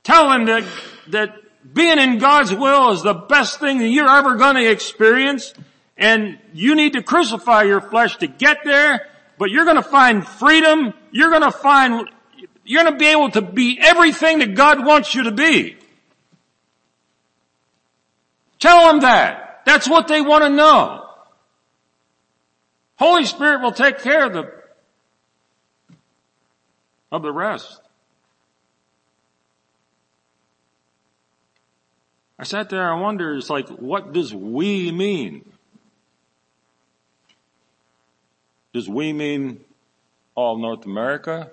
tell 0.04 0.28
them 0.28 0.48
that, 0.48 0.66
that 1.08 1.74
being 1.74 2.00
in 2.00 2.18
God's 2.18 2.54
will 2.54 2.92
is 2.92 3.02
the 3.02 3.14
best 3.14 3.62
thing 3.62 3.78
that 3.78 3.88
you're 3.88 4.10
ever 4.10 4.36
going 4.36 4.58
to 4.58 4.70
experience 4.70 5.54
and 5.96 6.38
you 6.52 6.76
need 6.76 6.92
to 6.94 7.02
crucify 7.02 7.64
your 7.64 7.80
flesh 7.80 8.18
to 8.18 8.28
get 8.28 8.66
there, 8.66 9.08
but 9.38 9.52
you're 9.52 9.64
going 9.64 9.78
to 9.78 9.90
find 9.90 10.28
freedom. 10.28 10.94
You're 11.14 11.30
going 11.30 11.44
to 11.44 11.52
find, 11.58 12.10
you're 12.64 12.84
going 12.84 12.94
to 12.94 13.00
be 13.00 13.08
able 13.08 13.32
to 13.32 13.42
be 13.42 13.80
everything 13.82 14.40
that 14.40 14.56
God 14.56 14.86
wants 14.86 15.14
you 15.16 15.24
to 15.24 15.32
be. 15.32 15.78
Tell 18.60 18.88
them 18.88 19.02
that. 19.02 19.62
That's 19.66 19.90
what 19.90 20.08
they 20.08 20.22
want 20.22 20.44
to 20.44 20.50
know. 20.50 21.06
Holy 22.98 23.26
Spirit 23.26 23.62
will 23.62 23.72
take 23.72 24.00
care 24.00 24.26
of 24.26 24.34
the, 24.34 24.54
of 27.12 27.24
the 27.24 27.32
rest. 27.32 27.82
I 32.38 32.44
sat 32.44 32.70
there 32.70 32.92
and 32.92 33.02
wondered, 33.02 33.38
it's 33.38 33.50
like, 33.50 33.70
what 33.70 34.14
does 34.14 34.34
we 34.34 34.92
mean? 34.92 35.52
Does 38.74 38.88
we 38.88 39.14
mean 39.14 39.60
all 40.34 40.58
North 40.58 40.86
America? 40.86 41.52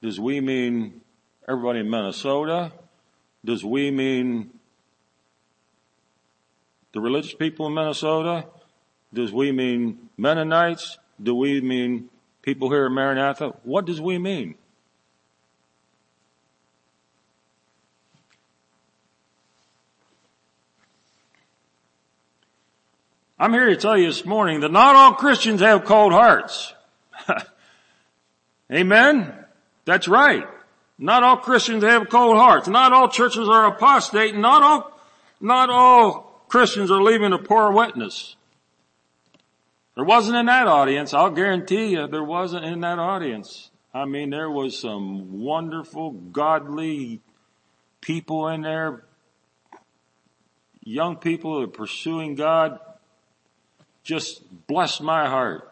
Does 0.00 0.20
we 0.20 0.40
mean 0.40 1.00
everybody 1.48 1.80
in 1.80 1.90
Minnesota? 1.90 2.72
Does 3.44 3.64
we 3.64 3.90
mean 3.90 4.50
the 6.92 7.00
religious 7.00 7.34
people 7.34 7.66
in 7.66 7.74
Minnesota? 7.74 8.46
Does 9.12 9.32
we 9.32 9.50
mean 9.50 10.10
Mennonites? 10.16 10.98
Do 11.20 11.34
we 11.34 11.60
mean 11.60 12.10
people 12.42 12.70
here 12.70 12.86
in 12.86 12.92
Maranatha? 12.92 13.54
What 13.64 13.86
does 13.86 14.00
we 14.00 14.18
mean? 14.18 14.54
I'm 23.40 23.52
here 23.52 23.66
to 23.66 23.76
tell 23.76 23.96
you 23.96 24.06
this 24.06 24.24
morning 24.24 24.60
that 24.60 24.72
not 24.72 24.96
all 24.96 25.14
Christians 25.14 25.60
have 25.60 25.84
cold 25.84 26.12
hearts. 26.12 26.72
Amen? 28.72 29.32
That's 29.88 30.06
right. 30.06 30.46
Not 30.98 31.22
all 31.22 31.38
Christians 31.38 31.82
have 31.82 32.10
cold 32.10 32.36
hearts. 32.36 32.68
Not 32.68 32.92
all 32.92 33.08
churches 33.08 33.48
are 33.48 33.68
apostate. 33.68 34.34
Not 34.34 34.62
all, 34.62 35.00
not 35.40 35.70
all 35.70 36.44
Christians 36.46 36.90
are 36.90 37.00
leaving 37.00 37.32
a 37.32 37.38
poor 37.38 37.72
witness. 37.72 38.36
There 39.94 40.04
wasn't 40.04 40.36
in 40.36 40.44
that 40.44 40.66
audience. 40.66 41.14
I'll 41.14 41.30
guarantee 41.30 41.92
you 41.92 42.06
there 42.06 42.22
wasn't 42.22 42.66
in 42.66 42.80
that 42.80 42.98
audience. 42.98 43.70
I 43.94 44.04
mean, 44.04 44.28
there 44.28 44.50
was 44.50 44.78
some 44.78 45.40
wonderful, 45.40 46.10
godly 46.10 47.22
people 48.02 48.48
in 48.48 48.60
there. 48.60 49.04
Young 50.84 51.16
people 51.16 51.62
are 51.62 51.66
pursuing 51.66 52.34
God. 52.34 52.78
Just 54.04 54.42
bless 54.66 55.00
my 55.00 55.30
heart. 55.30 55.67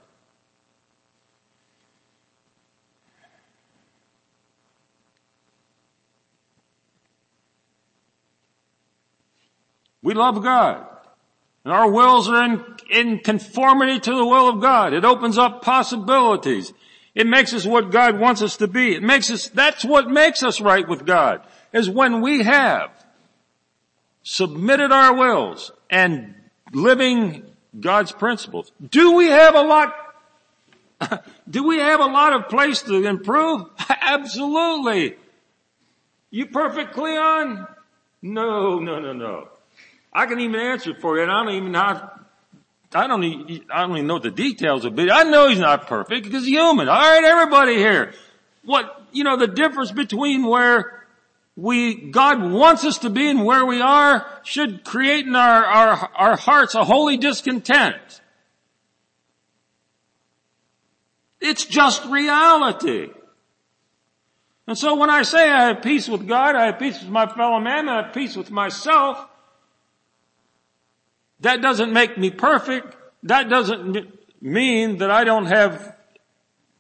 We 10.07 10.15
love 10.15 10.41
God. 10.41 10.87
And 11.65 11.73
our 11.73 11.91
wills 11.91 12.29
are 12.29 12.45
in, 12.45 12.65
in 12.89 13.19
conformity 13.19 13.99
to 13.99 14.15
the 14.15 14.25
will 14.25 14.49
of 14.49 14.61
God. 14.61 14.93
It 14.93 15.05
opens 15.05 15.37
up 15.37 15.63
possibilities. 15.63 16.73
It 17.17 17.27
makes 17.27 17.53
us 17.53 17.67
what 17.67 17.91
God 17.91 18.21
wants 18.21 18.41
us 18.41 18.59
to 18.59 18.69
be. 18.69 18.95
It 18.95 19.03
makes 19.03 19.33
us, 19.33 19.49
that's 19.49 19.85
what 19.85 20.09
makes 20.09 20.45
us 20.45 20.61
right 20.61 20.89
with 20.89 21.05
God, 21.05 21.45
is 21.73 21.91
when 21.91 22.21
we 22.21 22.45
have 22.45 22.93
submitted 24.23 24.93
our 24.93 25.13
wills 25.17 25.73
and 25.91 26.37
living 26.73 27.43
God's 27.81 28.13
principles. 28.13 28.71
Do 28.89 29.17
we 29.17 29.27
have 29.27 29.57
a 29.57 29.63
lot, 29.63 29.93
do 31.51 31.67
we 31.67 31.79
have 31.79 31.99
a 31.99 32.07
lot 32.07 32.33
of 32.33 32.49
place 32.49 32.81
to 32.83 33.05
improve? 33.05 33.65
Absolutely. 33.89 35.17
You 36.31 36.47
perfect, 36.47 36.93
Cleon? 36.93 37.67
No, 38.23 38.79
no, 38.79 39.01
no, 39.01 39.13
no. 39.13 39.49
I 40.17 40.25
can 40.25 40.41
even 40.41 40.59
answer 40.59 40.95
for 40.95 41.17
you 41.17 41.23
and 41.25 41.31
I 41.31 41.45
don't 41.45 41.55
even 41.55 41.73
know 41.73 42.11
I 42.95 43.07
don't 43.07 43.23
even, 43.23 43.67
I 43.71 43.83
don't 43.83 43.97
even 43.97 44.07
know 44.07 44.19
the 44.19 44.31
details 44.31 44.87
of 44.87 44.99
it. 44.99 45.11
I 45.11 45.25
know 45.25 45.49
he's 45.49 45.59
not 45.59 45.87
perfect 45.87 46.25
because 46.25 46.45
he's 46.45 46.55
human. 46.55 46.89
Alright, 46.89 47.25
everybody 47.25 47.75
here. 47.75 48.15
What, 48.65 49.03
you 49.13 49.25
know, 49.25 49.37
the 49.37 49.47
difference 49.47 49.93
between 49.93 50.47
where 50.47 51.07
we, 51.55 52.11
God 52.11 52.51
wants 52.51 52.85
us 52.85 52.99
to 52.99 53.11
be 53.11 53.29
and 53.29 53.45
where 53.45 53.67
we 53.67 53.83
are 53.83 54.27
should 54.43 54.85
create 54.85 55.27
in 55.27 55.37
our, 55.37 55.65
our, 55.65 56.11
our 56.17 56.37
hearts 56.37 56.75
a 56.75 56.85
holy 56.85 57.19
discontent. 57.19 58.23
It's 61.43 61.67
just 61.67 62.07
reality. 62.07 63.11
And 64.67 64.79
so 64.79 64.95
when 64.97 65.11
I 65.11 65.23
say 65.23 65.51
I 65.51 65.69
have 65.69 65.83
peace 65.83 66.09
with 66.09 66.27
God, 66.27 66.57
I 66.57 66.67
have 66.67 66.79
peace 66.79 67.01
with 67.03 67.11
my 67.11 67.27
fellow 67.27 67.61
man, 67.61 67.89
I 67.89 68.05
have 68.05 68.15
peace 68.15 68.35
with 68.35 68.51
myself, 68.51 69.29
that 71.41 71.61
doesn't 71.63 71.93
make 71.93 72.17
me 72.17 72.31
perfect. 72.31 72.97
That 73.25 73.49
doesn't 73.49 74.09
mean 74.41 74.99
that 74.99 75.11
I 75.11 75.25
don't 75.25 75.47
have 75.47 75.97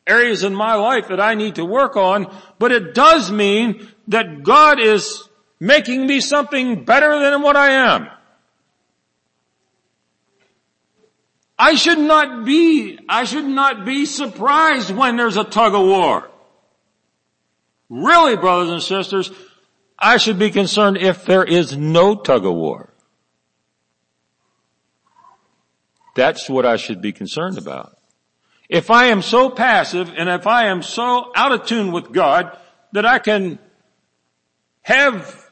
areas 0.06 0.44
in 0.44 0.54
my 0.54 0.74
life 0.74 1.08
that 1.08 1.20
I 1.20 1.34
need 1.34 1.56
to 1.56 1.64
work 1.64 1.96
on, 1.96 2.32
but 2.58 2.72
it 2.72 2.94
does 2.94 3.30
mean 3.30 3.88
that 4.08 4.42
God 4.42 4.78
is 4.78 5.28
making 5.58 6.06
me 6.06 6.20
something 6.20 6.84
better 6.84 7.18
than 7.18 7.42
what 7.42 7.56
I 7.56 7.70
am. 7.94 8.08
I 11.58 11.74
should 11.74 11.98
not 11.98 12.44
be, 12.44 12.98
I 13.08 13.24
should 13.24 13.46
not 13.46 13.84
be 13.84 14.04
surprised 14.04 14.90
when 14.94 15.16
there's 15.16 15.38
a 15.38 15.44
tug 15.44 15.74
of 15.74 15.80
war. 15.80 16.30
Really, 17.88 18.36
brothers 18.36 18.70
and 18.70 18.82
sisters, 18.82 19.30
I 19.98 20.18
should 20.18 20.38
be 20.38 20.50
concerned 20.50 20.98
if 20.98 21.24
there 21.24 21.44
is 21.44 21.76
no 21.76 22.14
tug 22.14 22.44
of 22.44 22.54
war. 22.54 22.92
That's 26.16 26.48
what 26.48 26.64
I 26.64 26.76
should 26.76 27.02
be 27.02 27.12
concerned 27.12 27.58
about. 27.58 27.96
If 28.68 28.90
I 28.90 29.06
am 29.06 29.22
so 29.22 29.50
passive 29.50 30.10
and 30.16 30.28
if 30.28 30.46
I 30.46 30.66
am 30.66 30.82
so 30.82 31.30
out 31.36 31.52
of 31.52 31.66
tune 31.66 31.92
with 31.92 32.10
God 32.10 32.56
that 32.92 33.06
I 33.06 33.20
can 33.20 33.60
have 34.82 35.44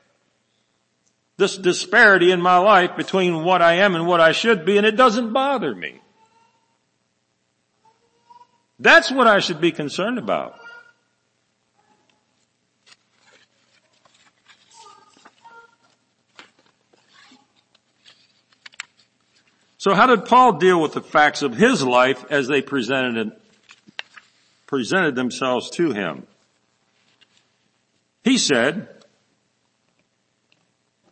this 1.37 1.56
disparity 1.59 2.33
in 2.33 2.40
my 2.40 2.56
life 2.56 2.97
between 2.97 3.44
what 3.44 3.61
I 3.61 3.75
am 3.75 3.94
and 3.94 4.06
what 4.06 4.21
I 4.21 4.33
should 4.33 4.64
be 4.64 4.78
and 4.78 4.87
it 4.87 4.97
doesn't 4.97 5.33
bother 5.33 5.75
me. 5.75 6.00
That's 8.80 9.12
what 9.12 9.26
I 9.26 9.40
should 9.40 9.61
be 9.61 9.71
concerned 9.71 10.18
about. 10.18 10.56
So 19.84 19.92
how 19.92 20.06
did 20.06 20.24
Paul 20.24 20.52
deal 20.52 20.80
with 20.80 20.94
the 20.94 21.02
facts 21.02 21.42
of 21.42 21.58
his 21.58 21.82
life 21.82 22.24
as 22.30 22.48
they 22.48 22.62
presented, 22.62 23.32
presented 24.66 25.14
themselves 25.14 25.68
to 25.72 25.92
him? 25.92 26.26
He 28.23 28.38
said, 28.38 28.88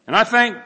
and 0.07 0.17
I 0.17 0.25
thank 0.25 0.57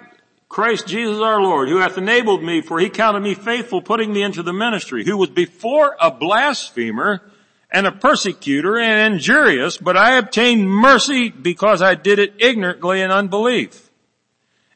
Christ 0.49 0.87
Jesus 0.87 1.21
our 1.21 1.42
Lord, 1.42 1.69
who 1.69 1.79
hath 1.79 1.99
enabled 1.99 2.45
me, 2.45 2.61
for 2.61 2.79
he 2.79 2.90
counted 2.90 3.23
me 3.23 3.35
faithful, 3.35 3.83
putting 3.83 4.12
me 4.12 4.23
into 4.23 4.45
the 4.45 4.53
ministry, 4.53 5.05
who 5.05 5.16
was 5.16 5.31
before 5.31 5.97
a 6.01 6.12
blasphemer 6.12 7.29
and 7.73 7.88
a 7.88 7.92
persecutor 7.92 8.79
and 8.79 9.14
injurious, 9.14 9.79
but 9.79 9.97
I 9.97 10.16
obtained 10.16 10.71
mercy 10.71 11.31
because 11.31 11.83
I 11.83 11.97
did 11.97 12.21
it 12.21 12.35
ignorantly 12.38 13.01
in 13.01 13.11
unbelief. 13.11 13.86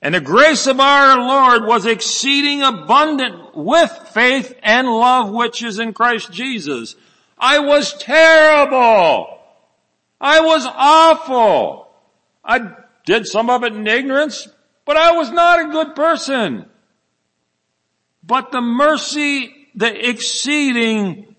And 0.03 0.15
the 0.15 0.21
grace 0.21 0.67
of 0.67 0.81
our 0.81 1.19
Lord 1.19 1.67
was 1.67 1.85
exceeding 1.85 2.63
abundant 2.63 3.55
with 3.55 3.91
faith 4.13 4.55
and 4.63 4.89
love 4.89 5.31
which 5.31 5.63
is 5.63 5.79
in 5.79 5.93
Christ 5.93 6.33
Jesus. 6.33 6.97
I 7.37 7.59
was 7.59 7.93
terrible. 7.99 9.39
I 10.21 10.41
was 10.41 10.67
awful. 10.67 11.91
I 12.45 12.77
did 13.05 13.27
some 13.27 13.51
of 13.51 13.63
it 13.63 13.75
in 13.75 13.87
ignorance, 13.87 14.49
but 14.87 14.97
I 14.97 15.13
was 15.13 15.31
not 15.31 15.61
a 15.61 15.73
good 15.73 15.95
person. 15.95 16.67
But 18.23 18.53
the 18.53 18.61
mercy, 18.61 19.69
the 19.75 20.09
exceeding, 20.09 21.37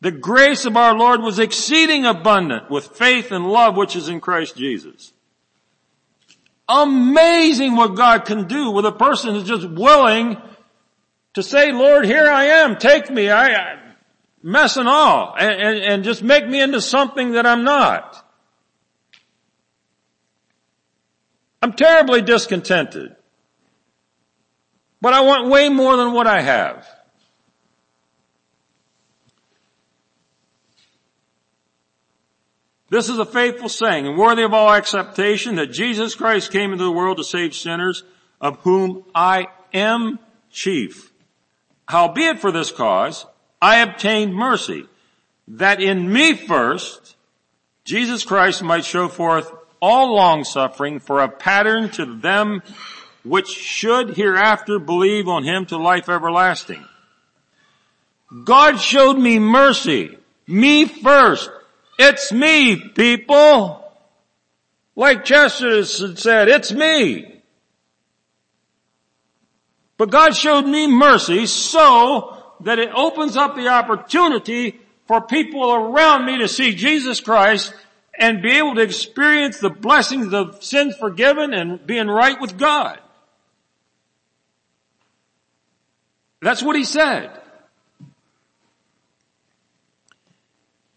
the 0.00 0.12
grace 0.12 0.66
of 0.66 0.76
our 0.76 0.94
Lord 0.94 1.20
was 1.20 1.38
exceeding 1.38 2.04
abundant 2.04 2.70
with 2.70 2.96
faith 2.96 3.32
and 3.32 3.50
love 3.50 3.76
which 3.76 3.96
is 3.96 4.08
in 4.08 4.20
Christ 4.20 4.56
Jesus. 4.56 5.12
Amazing 6.68 7.76
what 7.76 7.94
God 7.94 8.24
can 8.24 8.46
do 8.46 8.70
with 8.70 8.86
a 8.86 8.92
person 8.92 9.34
who's 9.34 9.44
just 9.44 9.68
willing 9.68 10.36
to 11.34 11.42
say, 11.42 11.72
Lord, 11.72 12.06
here 12.06 12.26
I 12.26 12.44
am, 12.44 12.76
take 12.76 13.10
me, 13.10 13.28
I, 13.28 13.54
I 13.54 13.78
mess 14.42 14.76
and 14.76 14.88
all, 14.88 15.34
and, 15.38 15.60
and, 15.60 15.78
and 15.78 16.04
just 16.04 16.22
make 16.22 16.46
me 16.46 16.60
into 16.60 16.80
something 16.80 17.32
that 17.32 17.44
I'm 17.46 17.64
not. 17.64 18.20
I'm 21.60 21.72
terribly 21.72 22.22
discontented. 22.22 23.16
But 25.00 25.12
I 25.12 25.20
want 25.20 25.50
way 25.50 25.68
more 25.68 25.96
than 25.96 26.12
what 26.12 26.26
I 26.26 26.40
have. 26.40 26.86
This 32.94 33.08
is 33.08 33.18
a 33.18 33.26
faithful 33.26 33.68
saying 33.68 34.06
and 34.06 34.16
worthy 34.16 34.44
of 34.44 34.54
all 34.54 34.72
acceptation 34.72 35.56
that 35.56 35.72
Jesus 35.72 36.14
Christ 36.14 36.52
came 36.52 36.70
into 36.70 36.84
the 36.84 36.92
world 36.92 37.16
to 37.16 37.24
save 37.24 37.52
sinners 37.52 38.04
of 38.40 38.60
whom 38.60 39.04
I 39.12 39.48
am 39.72 40.20
chief. 40.52 41.12
Howbeit 41.88 42.38
for 42.38 42.52
this 42.52 42.70
cause, 42.70 43.26
I 43.60 43.78
obtained 43.78 44.32
mercy 44.32 44.86
that 45.48 45.82
in 45.82 46.12
me 46.12 46.34
first, 46.34 47.16
Jesus 47.84 48.22
Christ 48.22 48.62
might 48.62 48.84
show 48.84 49.08
forth 49.08 49.50
all 49.82 50.14
long 50.14 50.44
suffering 50.44 51.00
for 51.00 51.20
a 51.20 51.28
pattern 51.28 51.90
to 51.94 52.06
them 52.20 52.62
which 53.24 53.48
should 53.48 54.10
hereafter 54.10 54.78
believe 54.78 55.26
on 55.26 55.42
him 55.42 55.66
to 55.66 55.78
life 55.78 56.08
everlasting. 56.08 56.86
God 58.44 58.76
showed 58.76 59.18
me 59.18 59.40
mercy, 59.40 60.16
me 60.46 60.84
first, 60.84 61.50
it's 61.98 62.32
me, 62.32 62.76
people. 62.76 63.80
Like 64.96 65.24
Chesterton 65.24 66.16
said, 66.16 66.48
it's 66.48 66.72
me. 66.72 67.42
But 69.96 70.10
God 70.10 70.34
showed 70.34 70.62
me 70.62 70.86
mercy 70.86 71.46
so 71.46 72.42
that 72.60 72.78
it 72.78 72.90
opens 72.94 73.36
up 73.36 73.56
the 73.56 73.68
opportunity 73.68 74.80
for 75.06 75.20
people 75.20 75.72
around 75.72 76.26
me 76.26 76.38
to 76.38 76.48
see 76.48 76.74
Jesus 76.74 77.20
Christ 77.20 77.74
and 78.18 78.42
be 78.42 78.52
able 78.52 78.74
to 78.76 78.80
experience 78.80 79.58
the 79.58 79.70
blessings 79.70 80.32
of 80.32 80.62
sins 80.62 80.96
forgiven 80.96 81.52
and 81.52 81.84
being 81.86 82.08
right 82.08 82.40
with 82.40 82.56
God. 82.56 82.98
That's 86.40 86.62
what 86.62 86.76
he 86.76 86.84
said. 86.84 87.30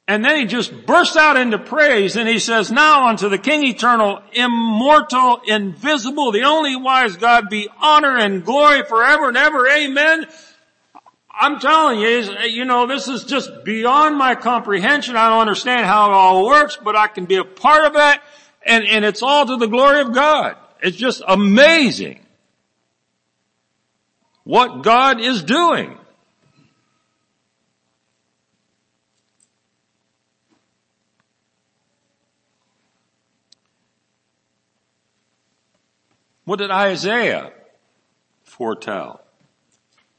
And 0.08 0.24
then 0.24 0.38
he 0.38 0.46
just 0.46 0.86
bursts 0.86 1.18
out 1.18 1.36
into 1.36 1.58
praise 1.58 2.16
and 2.16 2.30
he 2.30 2.40
says, 2.40 2.72
now 2.72 3.08
unto 3.08 3.28
the 3.28 3.38
King 3.38 3.64
eternal, 3.64 4.22
immortal, 4.32 5.42
invisible, 5.46 6.32
the 6.32 6.44
only 6.44 6.78
wise 6.78 7.18
God 7.18 7.50
be 7.50 7.68
honor 7.82 8.18
and 8.18 8.46
glory 8.46 8.84
forever 8.84 9.28
and 9.28 9.36
ever. 9.36 9.68
Amen. 9.68 10.26
I'm 11.30 11.60
telling 11.60 12.00
you, 12.00 12.08
you 12.48 12.64
know, 12.64 12.88
this 12.88 13.10
is 13.10 13.26
just 13.26 13.66
beyond 13.66 14.18
my 14.18 14.36
comprehension. 14.36 15.18
I 15.18 15.30
don't 15.30 15.42
understand 15.42 15.86
how 15.86 16.10
it 16.10 16.14
all 16.14 16.46
works, 16.46 16.78
but 16.82 16.96
I 16.96 17.08
can 17.08 17.26
be 17.26 17.36
a 17.36 17.44
part 17.44 17.86
of 17.86 17.94
that 17.94 18.24
and, 18.66 18.86
and 18.86 19.04
it's 19.04 19.22
all 19.22 19.46
to 19.46 19.58
the 19.58 19.68
glory 19.68 20.02
of 20.02 20.14
God. 20.14 20.56
It's 20.82 20.98
just 20.98 21.22
amazing 21.28 22.20
what 24.44 24.84
God 24.84 25.20
is 25.20 25.44
doing. 25.44 25.98
What 36.48 36.60
did 36.60 36.72
Isaiah 36.72 37.52
foretell? 38.46 39.20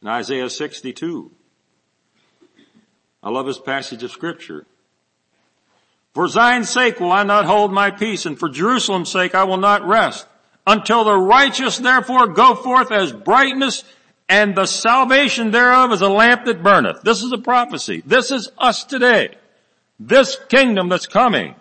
In 0.03 0.09
Isaiah 0.09 0.51
62. 0.51 1.31
I 3.23 3.31
love 3.31 3.47
this 3.47 3.59
passage 3.59 4.03
of 4.03 4.11
scripture. 4.11 4.67
For 6.13 6.29
Zion's 6.29 6.69
sake 6.69 7.01
will 7.01 7.13
I 7.13 7.23
not 7.23 7.47
hold 7.47 7.73
my 7.73 7.91
peace, 7.91 8.27
and 8.27 8.39
for 8.39 8.51
Jerusalem's 8.51 9.11
sake 9.11 9.35
I 9.35 9.45
will 9.45 9.57
not 9.57 9.89
rest, 9.89 10.27
until 10.67 11.03
the 11.05 11.17
righteous 11.17 11.79
therefore 11.79 12.27
go 12.27 12.55
forth 12.55 12.93
as 12.93 13.11
brightness, 13.11 13.83
and 14.29 14.55
the 14.55 14.67
salvation 14.67 15.51
thereof 15.51 15.93
as 15.93 16.03
a 16.03 16.11
lamp 16.11 16.45
that 16.45 16.63
burneth. 16.63 17.01
This 17.01 17.23
is 17.23 17.33
a 17.33 17.39
prophecy. 17.39 18.03
This 18.05 18.31
is 18.31 18.51
us 18.59 18.85
today. 18.85 19.35
This 19.99 20.37
kingdom 20.51 20.91
that's 20.91 21.07
coming. 21.07 21.55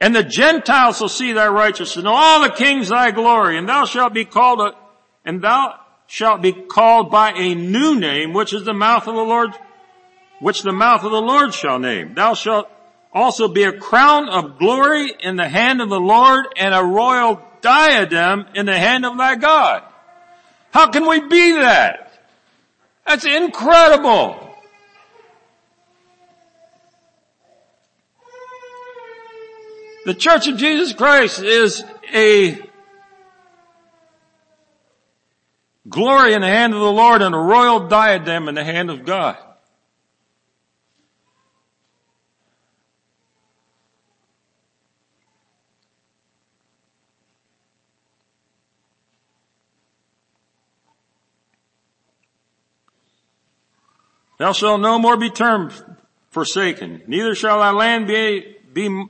And 0.00 0.14
the 0.14 0.24
Gentiles 0.24 0.98
shall 0.98 1.08
see 1.08 1.32
thy 1.32 1.48
righteousness, 1.48 1.96
and 1.96 2.08
all 2.08 2.42
the 2.42 2.50
kings 2.50 2.88
thy 2.88 3.10
glory, 3.10 3.56
and 3.56 3.68
thou 3.68 3.84
shalt 3.84 4.12
be 4.12 4.24
called 4.24 4.60
a, 4.60 4.72
and 5.24 5.40
thou 5.42 5.80
shalt 6.06 6.42
be 6.42 6.52
called 6.52 7.10
by 7.10 7.32
a 7.32 7.54
new 7.54 7.98
name, 7.98 8.32
which 8.32 8.52
is 8.52 8.64
the 8.64 8.74
mouth 8.74 9.06
of 9.06 9.14
the 9.14 9.22
Lord, 9.22 9.50
which 10.40 10.62
the 10.62 10.72
mouth 10.72 11.04
of 11.04 11.12
the 11.12 11.22
Lord 11.22 11.54
shall 11.54 11.78
name. 11.78 12.14
Thou 12.14 12.34
shalt 12.34 12.68
also 13.12 13.48
be 13.48 13.62
a 13.62 13.72
crown 13.72 14.28
of 14.28 14.58
glory 14.58 15.12
in 15.20 15.36
the 15.36 15.48
hand 15.48 15.80
of 15.80 15.88
the 15.88 16.00
Lord 16.00 16.46
and 16.56 16.74
a 16.74 16.82
royal 16.82 17.40
diadem 17.60 18.46
in 18.54 18.66
the 18.66 18.78
hand 18.78 19.06
of 19.06 19.16
thy 19.16 19.36
God. 19.36 19.84
How 20.72 20.90
can 20.90 21.06
we 21.06 21.20
be 21.20 21.52
that? 21.52 22.12
That's 23.06 23.24
incredible. 23.24 24.43
The 30.04 30.14
Church 30.14 30.48
of 30.48 30.58
Jesus 30.58 30.92
Christ 30.92 31.42
is 31.42 31.82
a 32.12 32.58
glory 35.88 36.34
in 36.34 36.42
the 36.42 36.46
hand 36.46 36.74
of 36.74 36.80
the 36.80 36.92
Lord 36.92 37.22
and 37.22 37.34
a 37.34 37.38
royal 37.38 37.88
diadem 37.88 38.48
in 38.48 38.54
the 38.54 38.64
hand 38.64 38.90
of 38.90 39.06
God. 39.06 39.38
Thou 54.36 54.52
shalt 54.52 54.82
no 54.82 54.98
more 54.98 55.16
be 55.16 55.30
termed 55.30 55.72
forsaken, 56.28 57.04
neither 57.06 57.34
shall 57.34 57.60
thy 57.60 57.70
land 57.70 58.06
be, 58.06 58.56
be 58.70 59.06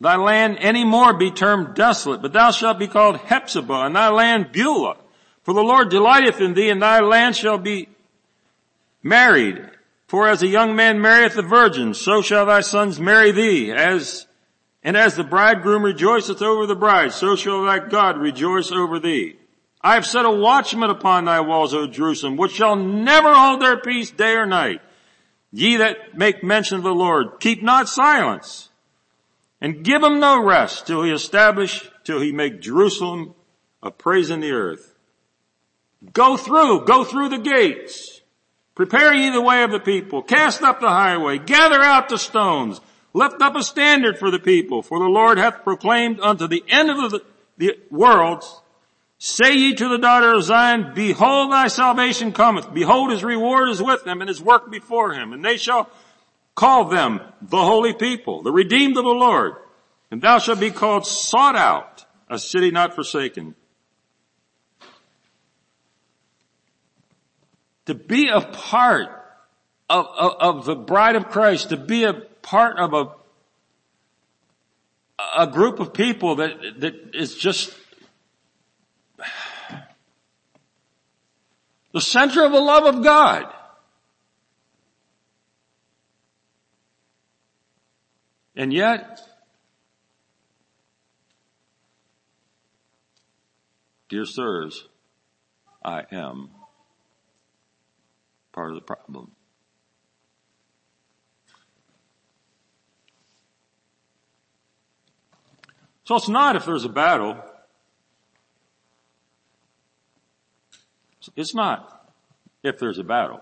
thy 0.00 0.16
land 0.16 0.56
any 0.60 0.84
more 0.84 1.12
be 1.12 1.30
termed 1.30 1.74
desolate, 1.74 2.22
but 2.22 2.32
thou 2.32 2.50
shalt 2.50 2.78
be 2.78 2.88
called 2.88 3.16
Hephzibah, 3.16 3.86
and 3.86 3.94
thy 3.94 4.08
land 4.08 4.52
Beulah. 4.52 4.96
For 5.42 5.54
the 5.54 5.62
Lord 5.62 5.90
delighteth 5.90 6.40
in 6.40 6.54
thee, 6.54 6.70
and 6.70 6.82
thy 6.82 7.00
land 7.00 7.36
shall 7.36 7.58
be 7.58 7.88
married. 9.02 9.70
For 10.06 10.28
as 10.28 10.42
a 10.42 10.48
young 10.48 10.74
man 10.74 11.00
marrieth 11.00 11.36
a 11.36 11.42
virgin, 11.42 11.94
so 11.94 12.22
shall 12.22 12.46
thy 12.46 12.60
sons 12.60 12.98
marry 12.98 13.30
thee, 13.30 13.72
as, 13.72 14.26
and 14.82 14.96
as 14.96 15.14
the 15.14 15.24
bridegroom 15.24 15.84
rejoiceth 15.84 16.42
over 16.42 16.66
the 16.66 16.74
bride, 16.74 17.12
so 17.12 17.36
shall 17.36 17.64
thy 17.64 17.78
God 17.78 18.18
rejoice 18.18 18.72
over 18.72 18.98
thee. 18.98 19.36
I 19.82 19.94
have 19.94 20.06
set 20.06 20.24
a 20.24 20.30
watchman 20.30 20.90
upon 20.90 21.24
thy 21.24 21.40
walls, 21.40 21.72
O 21.72 21.86
Jerusalem, 21.86 22.36
which 22.36 22.52
shall 22.52 22.76
never 22.76 23.34
hold 23.34 23.62
their 23.62 23.78
peace 23.78 24.10
day 24.10 24.32
or 24.32 24.46
night. 24.46 24.80
Ye 25.52 25.76
that 25.76 26.16
make 26.16 26.44
mention 26.44 26.78
of 26.78 26.84
the 26.84 26.94
Lord, 26.94 27.40
keep 27.40 27.62
not 27.62 27.88
silence, 27.88 28.69
and 29.60 29.84
give 29.84 30.02
him 30.02 30.20
no 30.20 30.42
rest 30.42 30.86
till 30.86 31.02
he 31.02 31.10
establish, 31.10 31.88
till 32.04 32.20
he 32.20 32.32
make 32.32 32.60
Jerusalem 32.60 33.34
a 33.82 33.90
praise 33.90 34.30
in 34.30 34.40
the 34.40 34.52
earth. 34.52 34.94
Go 36.12 36.36
through, 36.36 36.86
go 36.86 37.04
through 37.04 37.28
the 37.28 37.38
gates. 37.38 38.20
Prepare 38.74 39.12
ye 39.14 39.30
the 39.30 39.42
way 39.42 39.62
of 39.62 39.70
the 39.70 39.80
people. 39.80 40.22
Cast 40.22 40.62
up 40.62 40.80
the 40.80 40.88
highway. 40.88 41.38
Gather 41.38 41.80
out 41.82 42.08
the 42.08 42.16
stones. 42.16 42.80
Lift 43.12 43.42
up 43.42 43.56
a 43.56 43.62
standard 43.62 44.18
for 44.18 44.30
the 44.30 44.38
people. 44.38 44.82
For 44.82 44.98
the 44.98 45.04
Lord 45.04 45.36
hath 45.36 45.64
proclaimed 45.64 46.20
unto 46.20 46.46
the 46.46 46.64
end 46.68 46.88
of 46.90 47.10
the, 47.10 47.22
the 47.58 47.78
worlds 47.90 48.62
Say 49.22 49.54
ye 49.54 49.74
to 49.74 49.88
the 49.88 49.98
daughter 49.98 50.32
of 50.32 50.44
Zion, 50.44 50.92
behold 50.94 51.52
thy 51.52 51.68
salvation 51.68 52.32
cometh. 52.32 52.72
Behold 52.72 53.10
his 53.10 53.22
reward 53.22 53.68
is 53.68 53.82
with 53.82 54.06
him 54.06 54.22
and 54.22 54.28
his 54.28 54.40
work 54.40 54.70
before 54.70 55.12
him. 55.12 55.34
And 55.34 55.44
they 55.44 55.58
shall 55.58 55.90
call 56.60 56.84
them 56.84 57.20
the 57.40 57.56
holy 57.56 57.94
people, 57.94 58.42
the 58.42 58.52
redeemed 58.52 58.98
of 58.98 59.04
the 59.04 59.10
Lord. 59.10 59.54
And 60.10 60.20
thou 60.20 60.38
shalt 60.38 60.60
be 60.60 60.70
called 60.70 61.06
sought 61.06 61.56
out, 61.56 62.04
a 62.28 62.38
city 62.38 62.70
not 62.70 62.94
forsaken. 62.94 63.54
To 67.86 67.94
be 67.94 68.28
a 68.28 68.42
part 68.42 69.08
of, 69.88 70.06
of, 70.06 70.32
of 70.38 70.64
the 70.66 70.76
bride 70.76 71.16
of 71.16 71.30
Christ, 71.30 71.70
to 71.70 71.78
be 71.78 72.04
a 72.04 72.12
part 72.12 72.78
of 72.78 72.92
a, 72.92 73.08
a 75.38 75.46
group 75.46 75.80
of 75.80 75.94
people 75.94 76.36
that, 76.36 76.80
that 76.80 77.14
is 77.14 77.36
just 77.36 77.74
The 81.92 82.00
center 82.00 82.44
of 82.44 82.52
the 82.52 82.60
love 82.60 82.84
of 82.84 83.02
God. 83.02 83.52
And 88.60 88.74
yet, 88.74 89.22
dear 94.10 94.26
sirs, 94.26 94.86
I 95.82 96.04
am 96.12 96.50
part 98.52 98.68
of 98.68 98.74
the 98.74 98.82
problem. 98.82 99.30
So 106.04 106.16
it's 106.16 106.28
not 106.28 106.54
if 106.54 106.66
there's 106.66 106.84
a 106.84 106.90
battle, 106.90 107.42
It's 111.34 111.54
not 111.54 112.12
if 112.62 112.78
there's 112.78 112.98
a 112.98 113.04
battle. 113.04 113.40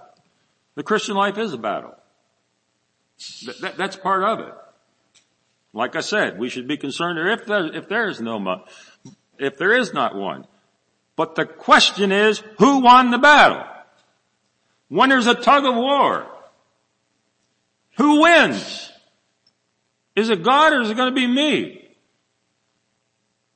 The 0.76 0.84
Christian 0.84 1.16
life 1.16 1.38
is 1.38 1.52
a 1.52 1.58
battle. 1.58 1.96
That, 3.46 3.60
that, 3.62 3.76
that's 3.76 3.96
part 3.96 4.22
of 4.22 4.38
it. 4.38 4.54
Like 5.72 5.96
I 5.96 6.00
said, 6.00 6.38
we 6.38 6.48
should 6.48 6.66
be 6.66 6.76
concerned 6.76 7.18
if 7.18 7.46
there, 7.46 7.66
if 7.74 7.88
there 7.88 8.08
is 8.08 8.20
no, 8.20 8.64
if 9.38 9.58
there 9.58 9.78
is 9.78 9.92
not 9.92 10.14
one. 10.14 10.46
But 11.16 11.34
the 11.34 11.44
question 11.44 12.12
is, 12.12 12.42
who 12.58 12.80
won 12.80 13.10
the 13.10 13.18
battle? 13.18 13.64
When 14.88 15.10
there's 15.10 15.26
a 15.26 15.34
tug 15.34 15.64
of 15.64 15.74
war, 15.74 16.26
who 17.96 18.22
wins? 18.22 18.90
Is 20.16 20.30
it 20.30 20.42
God 20.42 20.72
or 20.72 20.80
is 20.80 20.90
it 20.90 20.96
going 20.96 21.12
to 21.12 21.14
be 21.14 21.26
me? 21.26 21.88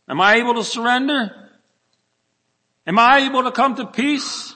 Am 0.08 0.20
I 0.20 0.36
able 0.36 0.54
to 0.54 0.64
surrender? 0.64 1.50
Am 2.86 2.98
I 2.98 3.20
able 3.20 3.44
to 3.44 3.52
come 3.52 3.76
to 3.76 3.86
peace? 3.86 4.51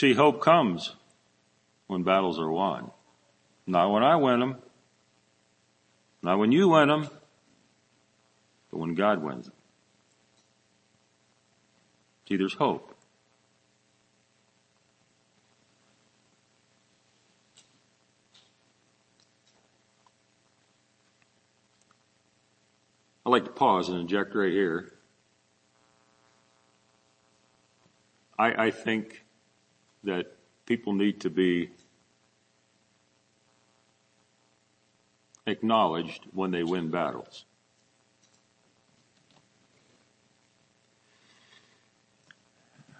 See, 0.00 0.14
hope 0.14 0.40
comes 0.40 0.94
when 1.86 2.04
battles 2.04 2.40
are 2.40 2.50
won. 2.50 2.90
Not 3.66 3.92
when 3.92 4.02
I 4.02 4.16
win 4.16 4.40
them. 4.40 4.56
Not 6.22 6.38
when 6.38 6.52
you 6.52 6.70
win 6.70 6.88
them. 6.88 7.06
But 8.70 8.78
when 8.78 8.94
God 8.94 9.22
wins 9.22 9.44
them. 9.44 9.54
See, 12.26 12.38
there's 12.38 12.54
hope. 12.54 12.94
I'd 23.26 23.28
like 23.28 23.44
to 23.44 23.50
pause 23.50 23.90
and 23.90 24.00
inject 24.00 24.34
right 24.34 24.50
here. 24.50 24.94
I, 28.38 28.68
I 28.68 28.70
think 28.70 29.26
that 30.04 30.26
people 30.66 30.92
need 30.92 31.20
to 31.20 31.30
be 31.30 31.70
acknowledged 35.46 36.22
when 36.32 36.50
they 36.50 36.62
win 36.62 36.90
battles. 36.90 37.44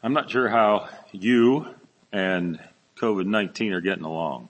I'm 0.02 0.14
not 0.14 0.30
sure 0.30 0.48
how 0.48 0.88
you 1.12 1.66
and 2.12 2.58
COVID-19 2.96 3.72
are 3.72 3.80
getting 3.80 4.04
along. 4.04 4.48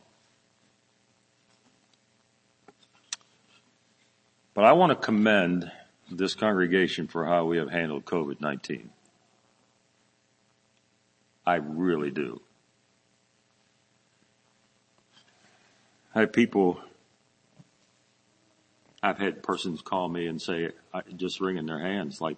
But 4.55 4.65
I 4.65 4.73
want 4.73 4.91
to 4.91 4.97
commend 4.97 5.71
this 6.11 6.35
congregation 6.35 7.09
for 7.09 7.25
how 7.25 7.45
we 7.47 7.59
have 7.59 7.71
handled 7.71 8.05
COVID-19. 8.05 8.89
I 11.51 11.57
really 11.57 12.13
do. 12.13 12.41
I 16.15 16.21
have 16.21 16.33
people, 16.33 16.81
I've 19.03 19.19
had 19.19 19.43
persons 19.43 19.83
call 19.83 20.09
me 20.09 20.29
and 20.29 20.41
say, 20.41 20.69
just 21.17 21.41
wringing 21.41 21.67
their 21.67 21.81
hands, 21.81 22.21
like, 22.21 22.37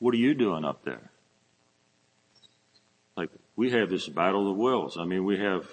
what 0.00 0.12
are 0.12 0.18
you 0.18 0.34
doing 0.34 0.66
up 0.66 0.84
there? 0.84 1.10
Like, 3.16 3.30
we 3.56 3.70
have 3.70 3.88
this 3.88 4.06
battle 4.06 4.50
of 4.50 4.58
wills. 4.58 4.98
I 4.98 5.04
mean, 5.06 5.24
we 5.24 5.38
have 5.38 5.66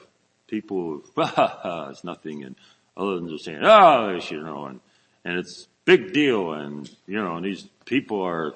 people, 0.47 1.01
it's 1.17 2.05
nothing, 2.05 2.45
and 2.45 2.55
other 2.95 3.15
than 3.15 3.27
just 3.27 3.43
saying, 3.43 3.59
oh, 3.61 4.17
you 4.29 4.41
know, 4.41 4.67
and, 4.67 4.79
and 5.25 5.37
it's 5.37 5.67
big 5.83 6.13
deal, 6.13 6.53
and, 6.53 6.89
you 7.07 7.21
know, 7.21 7.35
and 7.35 7.45
these 7.45 7.67
people 7.83 8.21
are 8.21 8.53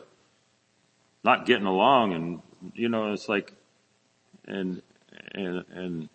not 1.26 1.46
getting 1.46 1.66
along, 1.66 2.14
and, 2.14 2.42
you 2.74 2.88
know, 2.88 3.12
it's 3.12 3.28
like, 3.28 3.52
and, 4.48 4.82
and, 5.34 5.66
and, 5.72 6.10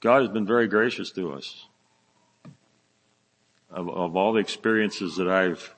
God 0.00 0.20
has 0.22 0.28
been 0.28 0.46
very 0.46 0.68
gracious 0.68 1.10
to 1.12 1.32
us. 1.32 1.66
Of, 3.70 3.88
of 3.88 4.16
all 4.16 4.34
the 4.34 4.40
experiences 4.40 5.16
that 5.16 5.28
I've 5.28 5.74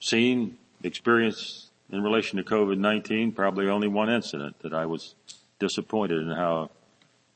seen, 0.00 0.58
experienced 0.82 1.70
in 1.90 2.02
relation 2.02 2.38
to 2.38 2.44
COVID-19, 2.44 3.34
probably 3.34 3.68
only 3.68 3.86
one 3.86 4.10
incident 4.10 4.58
that 4.60 4.72
I 4.72 4.86
was 4.86 5.14
disappointed 5.58 6.22
in 6.22 6.30
how 6.30 6.70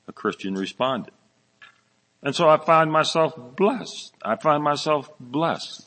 a 0.09 0.13
Christian 0.13 0.55
responded. 0.55 1.13
And 2.23 2.35
so 2.35 2.49
I 2.49 2.57
find 2.57 2.91
myself 2.91 3.35
blessed. 3.57 4.15
I 4.23 4.37
find 4.37 4.65
myself 4.65 5.13
blessed. 5.21 5.87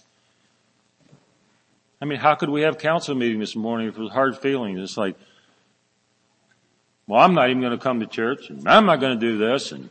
I 2.02 2.06
mean, 2.06 2.20
how 2.20 2.36
could 2.36 2.50
we 2.50 2.62
have 2.62 2.78
council 2.78 3.14
meeting 3.16 3.40
this 3.40 3.56
morning 3.56 3.88
if 3.88 3.98
it 3.98 4.02
was 4.02 4.12
hard 4.12 4.38
feelings? 4.38 4.80
It's 4.80 4.98
like, 4.98 5.16
well, 7.08 7.20
I'm 7.20 7.34
not 7.34 7.50
even 7.50 7.62
going 7.62 7.78
to 7.78 7.84
come 7.84 8.00
to 8.00 8.08
church 8.08 8.50
and 8.50 8.68
I'm 8.68 8.86
not 8.86 9.00
going 9.00 9.20
to 9.20 9.26
do 9.26 9.38
this 9.38 9.72
and 9.72 9.90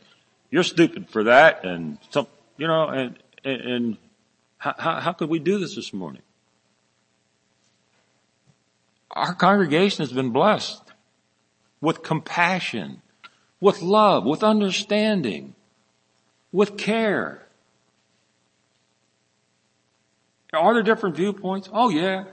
you're 0.51 0.63
stupid 0.63 1.11
for 1.11 1.25
that 1.25 1.65
and 1.65 1.99
some, 2.11 2.27
you 2.57 2.67
know, 2.67 2.89
and, 2.89 3.19
and, 3.45 3.61
and 3.61 3.97
how, 4.57 5.01
how 5.01 5.13
could 5.13 5.29
we 5.29 5.39
do 5.39 5.59
this 5.59 5.75
this 5.75 5.93
morning? 5.93 6.23
Our 9.11 9.35
congregation 9.35 10.05
has 10.05 10.13
been 10.13 10.31
blessed 10.31 10.83
with 11.81 12.03
compassion, 12.03 13.03
with 13.61 13.83
love, 13.83 14.25
with 14.25 14.43
understanding, 14.43 15.55
with 16.53 16.77
care. 16.77 17.48
Are 20.53 20.75
there 20.75 20.83
different 20.83 21.17
viewpoints? 21.17 21.69
Oh 21.73 21.91
yeah. 21.91 22.25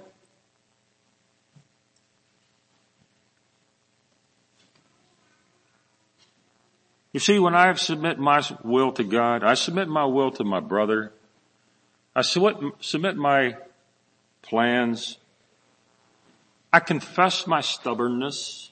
You 7.12 7.20
see, 7.20 7.40
when 7.40 7.56
I 7.56 7.72
submit 7.74 8.20
my 8.20 8.44
will 8.64 8.92
to 8.94 9.04
God, 9.04 9.44
I 9.44 9.54
submit 9.54 9.88
my 9.88 10.04
will 10.06 10.32
to 10.32 10.44
my 10.44 10.60
brother. 10.60 11.14
I 12.14 12.22
submit 12.22 13.16
my 13.16 13.56
plans. 14.42 15.18
I 16.74 16.82
confess 16.82 17.48
my 17.48 17.62
stubbornness. 17.62 18.72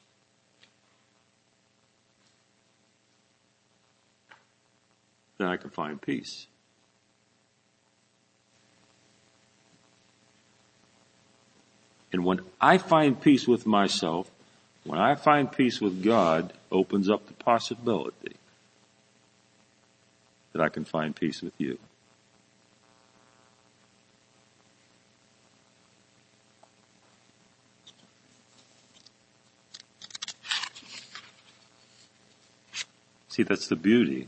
Then 5.38 5.47
I 5.47 5.56
can 5.56 5.69
find 5.69 6.01
peace. 6.01 6.47
And 12.13 12.23
when 12.23 12.41
I 12.62 12.78
find 12.78 13.19
peace 13.19 13.47
with 13.47 13.65
myself, 13.65 14.30
when 14.84 14.99
I 14.99 15.15
find 15.15 15.52
peace 15.52 15.82
with 15.82 16.04
God, 16.04 16.54
opens 16.71 17.10
up 17.10 17.26
the 17.26 17.34
possibility 17.34 18.36
that 20.52 20.62
I 20.62 20.69
can 20.69 20.86
find 20.86 21.15
peace 21.15 21.41
with 21.41 21.60
you. 21.60 21.80
See, 33.30 33.41
that's 33.41 33.67
the 33.67 33.76
beauty 33.76 34.28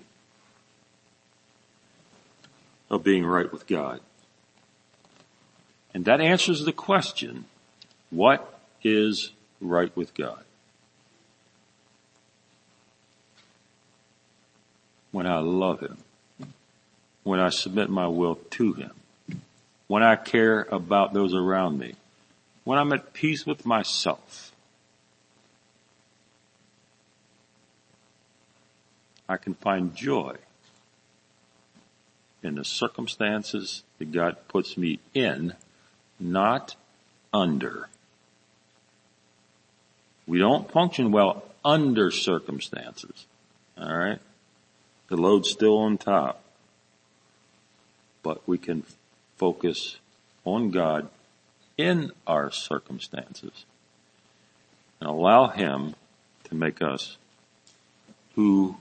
of 2.90 3.04
being 3.04 3.24
right 3.24 3.52
with 3.52 3.68
God. 3.68 4.00
And 5.94 6.06
that 6.06 6.20
answers 6.20 6.66
the 6.66 6.74
question, 6.74 7.46
what 8.10 8.60
is 8.84 9.32
right 9.62 9.96
with 9.96 10.14
God? 10.14 10.44
When 15.12 15.26
I 15.26 15.40
love 15.40 15.80
Him, 15.80 15.98
when 17.24 17.40
I 17.40 17.50
submit 17.50 17.90
my 17.90 18.08
will 18.08 18.36
to 18.36 18.74
Him, 18.74 18.92
when 19.88 20.04
I 20.04 20.16
care 20.16 20.68
about 20.72 21.14
those 21.14 21.34
around 21.34 21.80
me, 21.80 21.96
when 22.64 22.80
I'm 22.80 22.92
at 22.94 23.14
peace 23.14 23.46
with 23.46 23.66
myself, 23.66 24.52
I 29.28 29.38
can 29.38 29.56
find 29.56 29.96
joy 29.96 30.36
in 32.44 32.56
the 32.56 32.66
circumstances 32.66 33.84
that 33.98 34.12
God 34.12 34.38
puts 34.48 34.78
me 34.78 35.00
in, 35.14 35.54
not 36.20 36.76
under. 37.34 37.90
We 40.28 40.40
don't 40.40 40.72
function 40.72 41.12
well 41.12 41.44
under 41.64 42.12
circumstances. 42.12 43.26
Alright? 43.80 44.20
The 45.08 45.18
load's 45.18 45.50
still 45.50 45.78
on 45.78 45.98
top. 45.98 46.42
But 48.24 48.48
we 48.48 48.58
can 48.58 48.84
focus 49.38 49.98
on 50.44 50.72
God 50.72 51.10
in 51.78 52.12
our 52.26 52.52
circumstances 52.52 53.66
and 55.00 55.10
allow 55.10 55.48
Him 55.48 55.96
to 56.46 56.56
make 56.56 56.82
us 56.82 57.18
who 58.36 58.78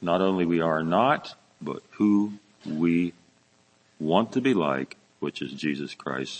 not 0.00 0.20
only 0.20 0.44
we 0.44 0.60
are 0.60 0.82
not, 0.82 1.34
but 1.60 1.82
who 1.92 2.34
we 2.66 3.12
want 3.98 4.32
to 4.32 4.40
be 4.40 4.54
like, 4.54 4.96
which 5.20 5.40
is 5.42 5.52
Jesus 5.52 5.94
Christ 5.94 6.34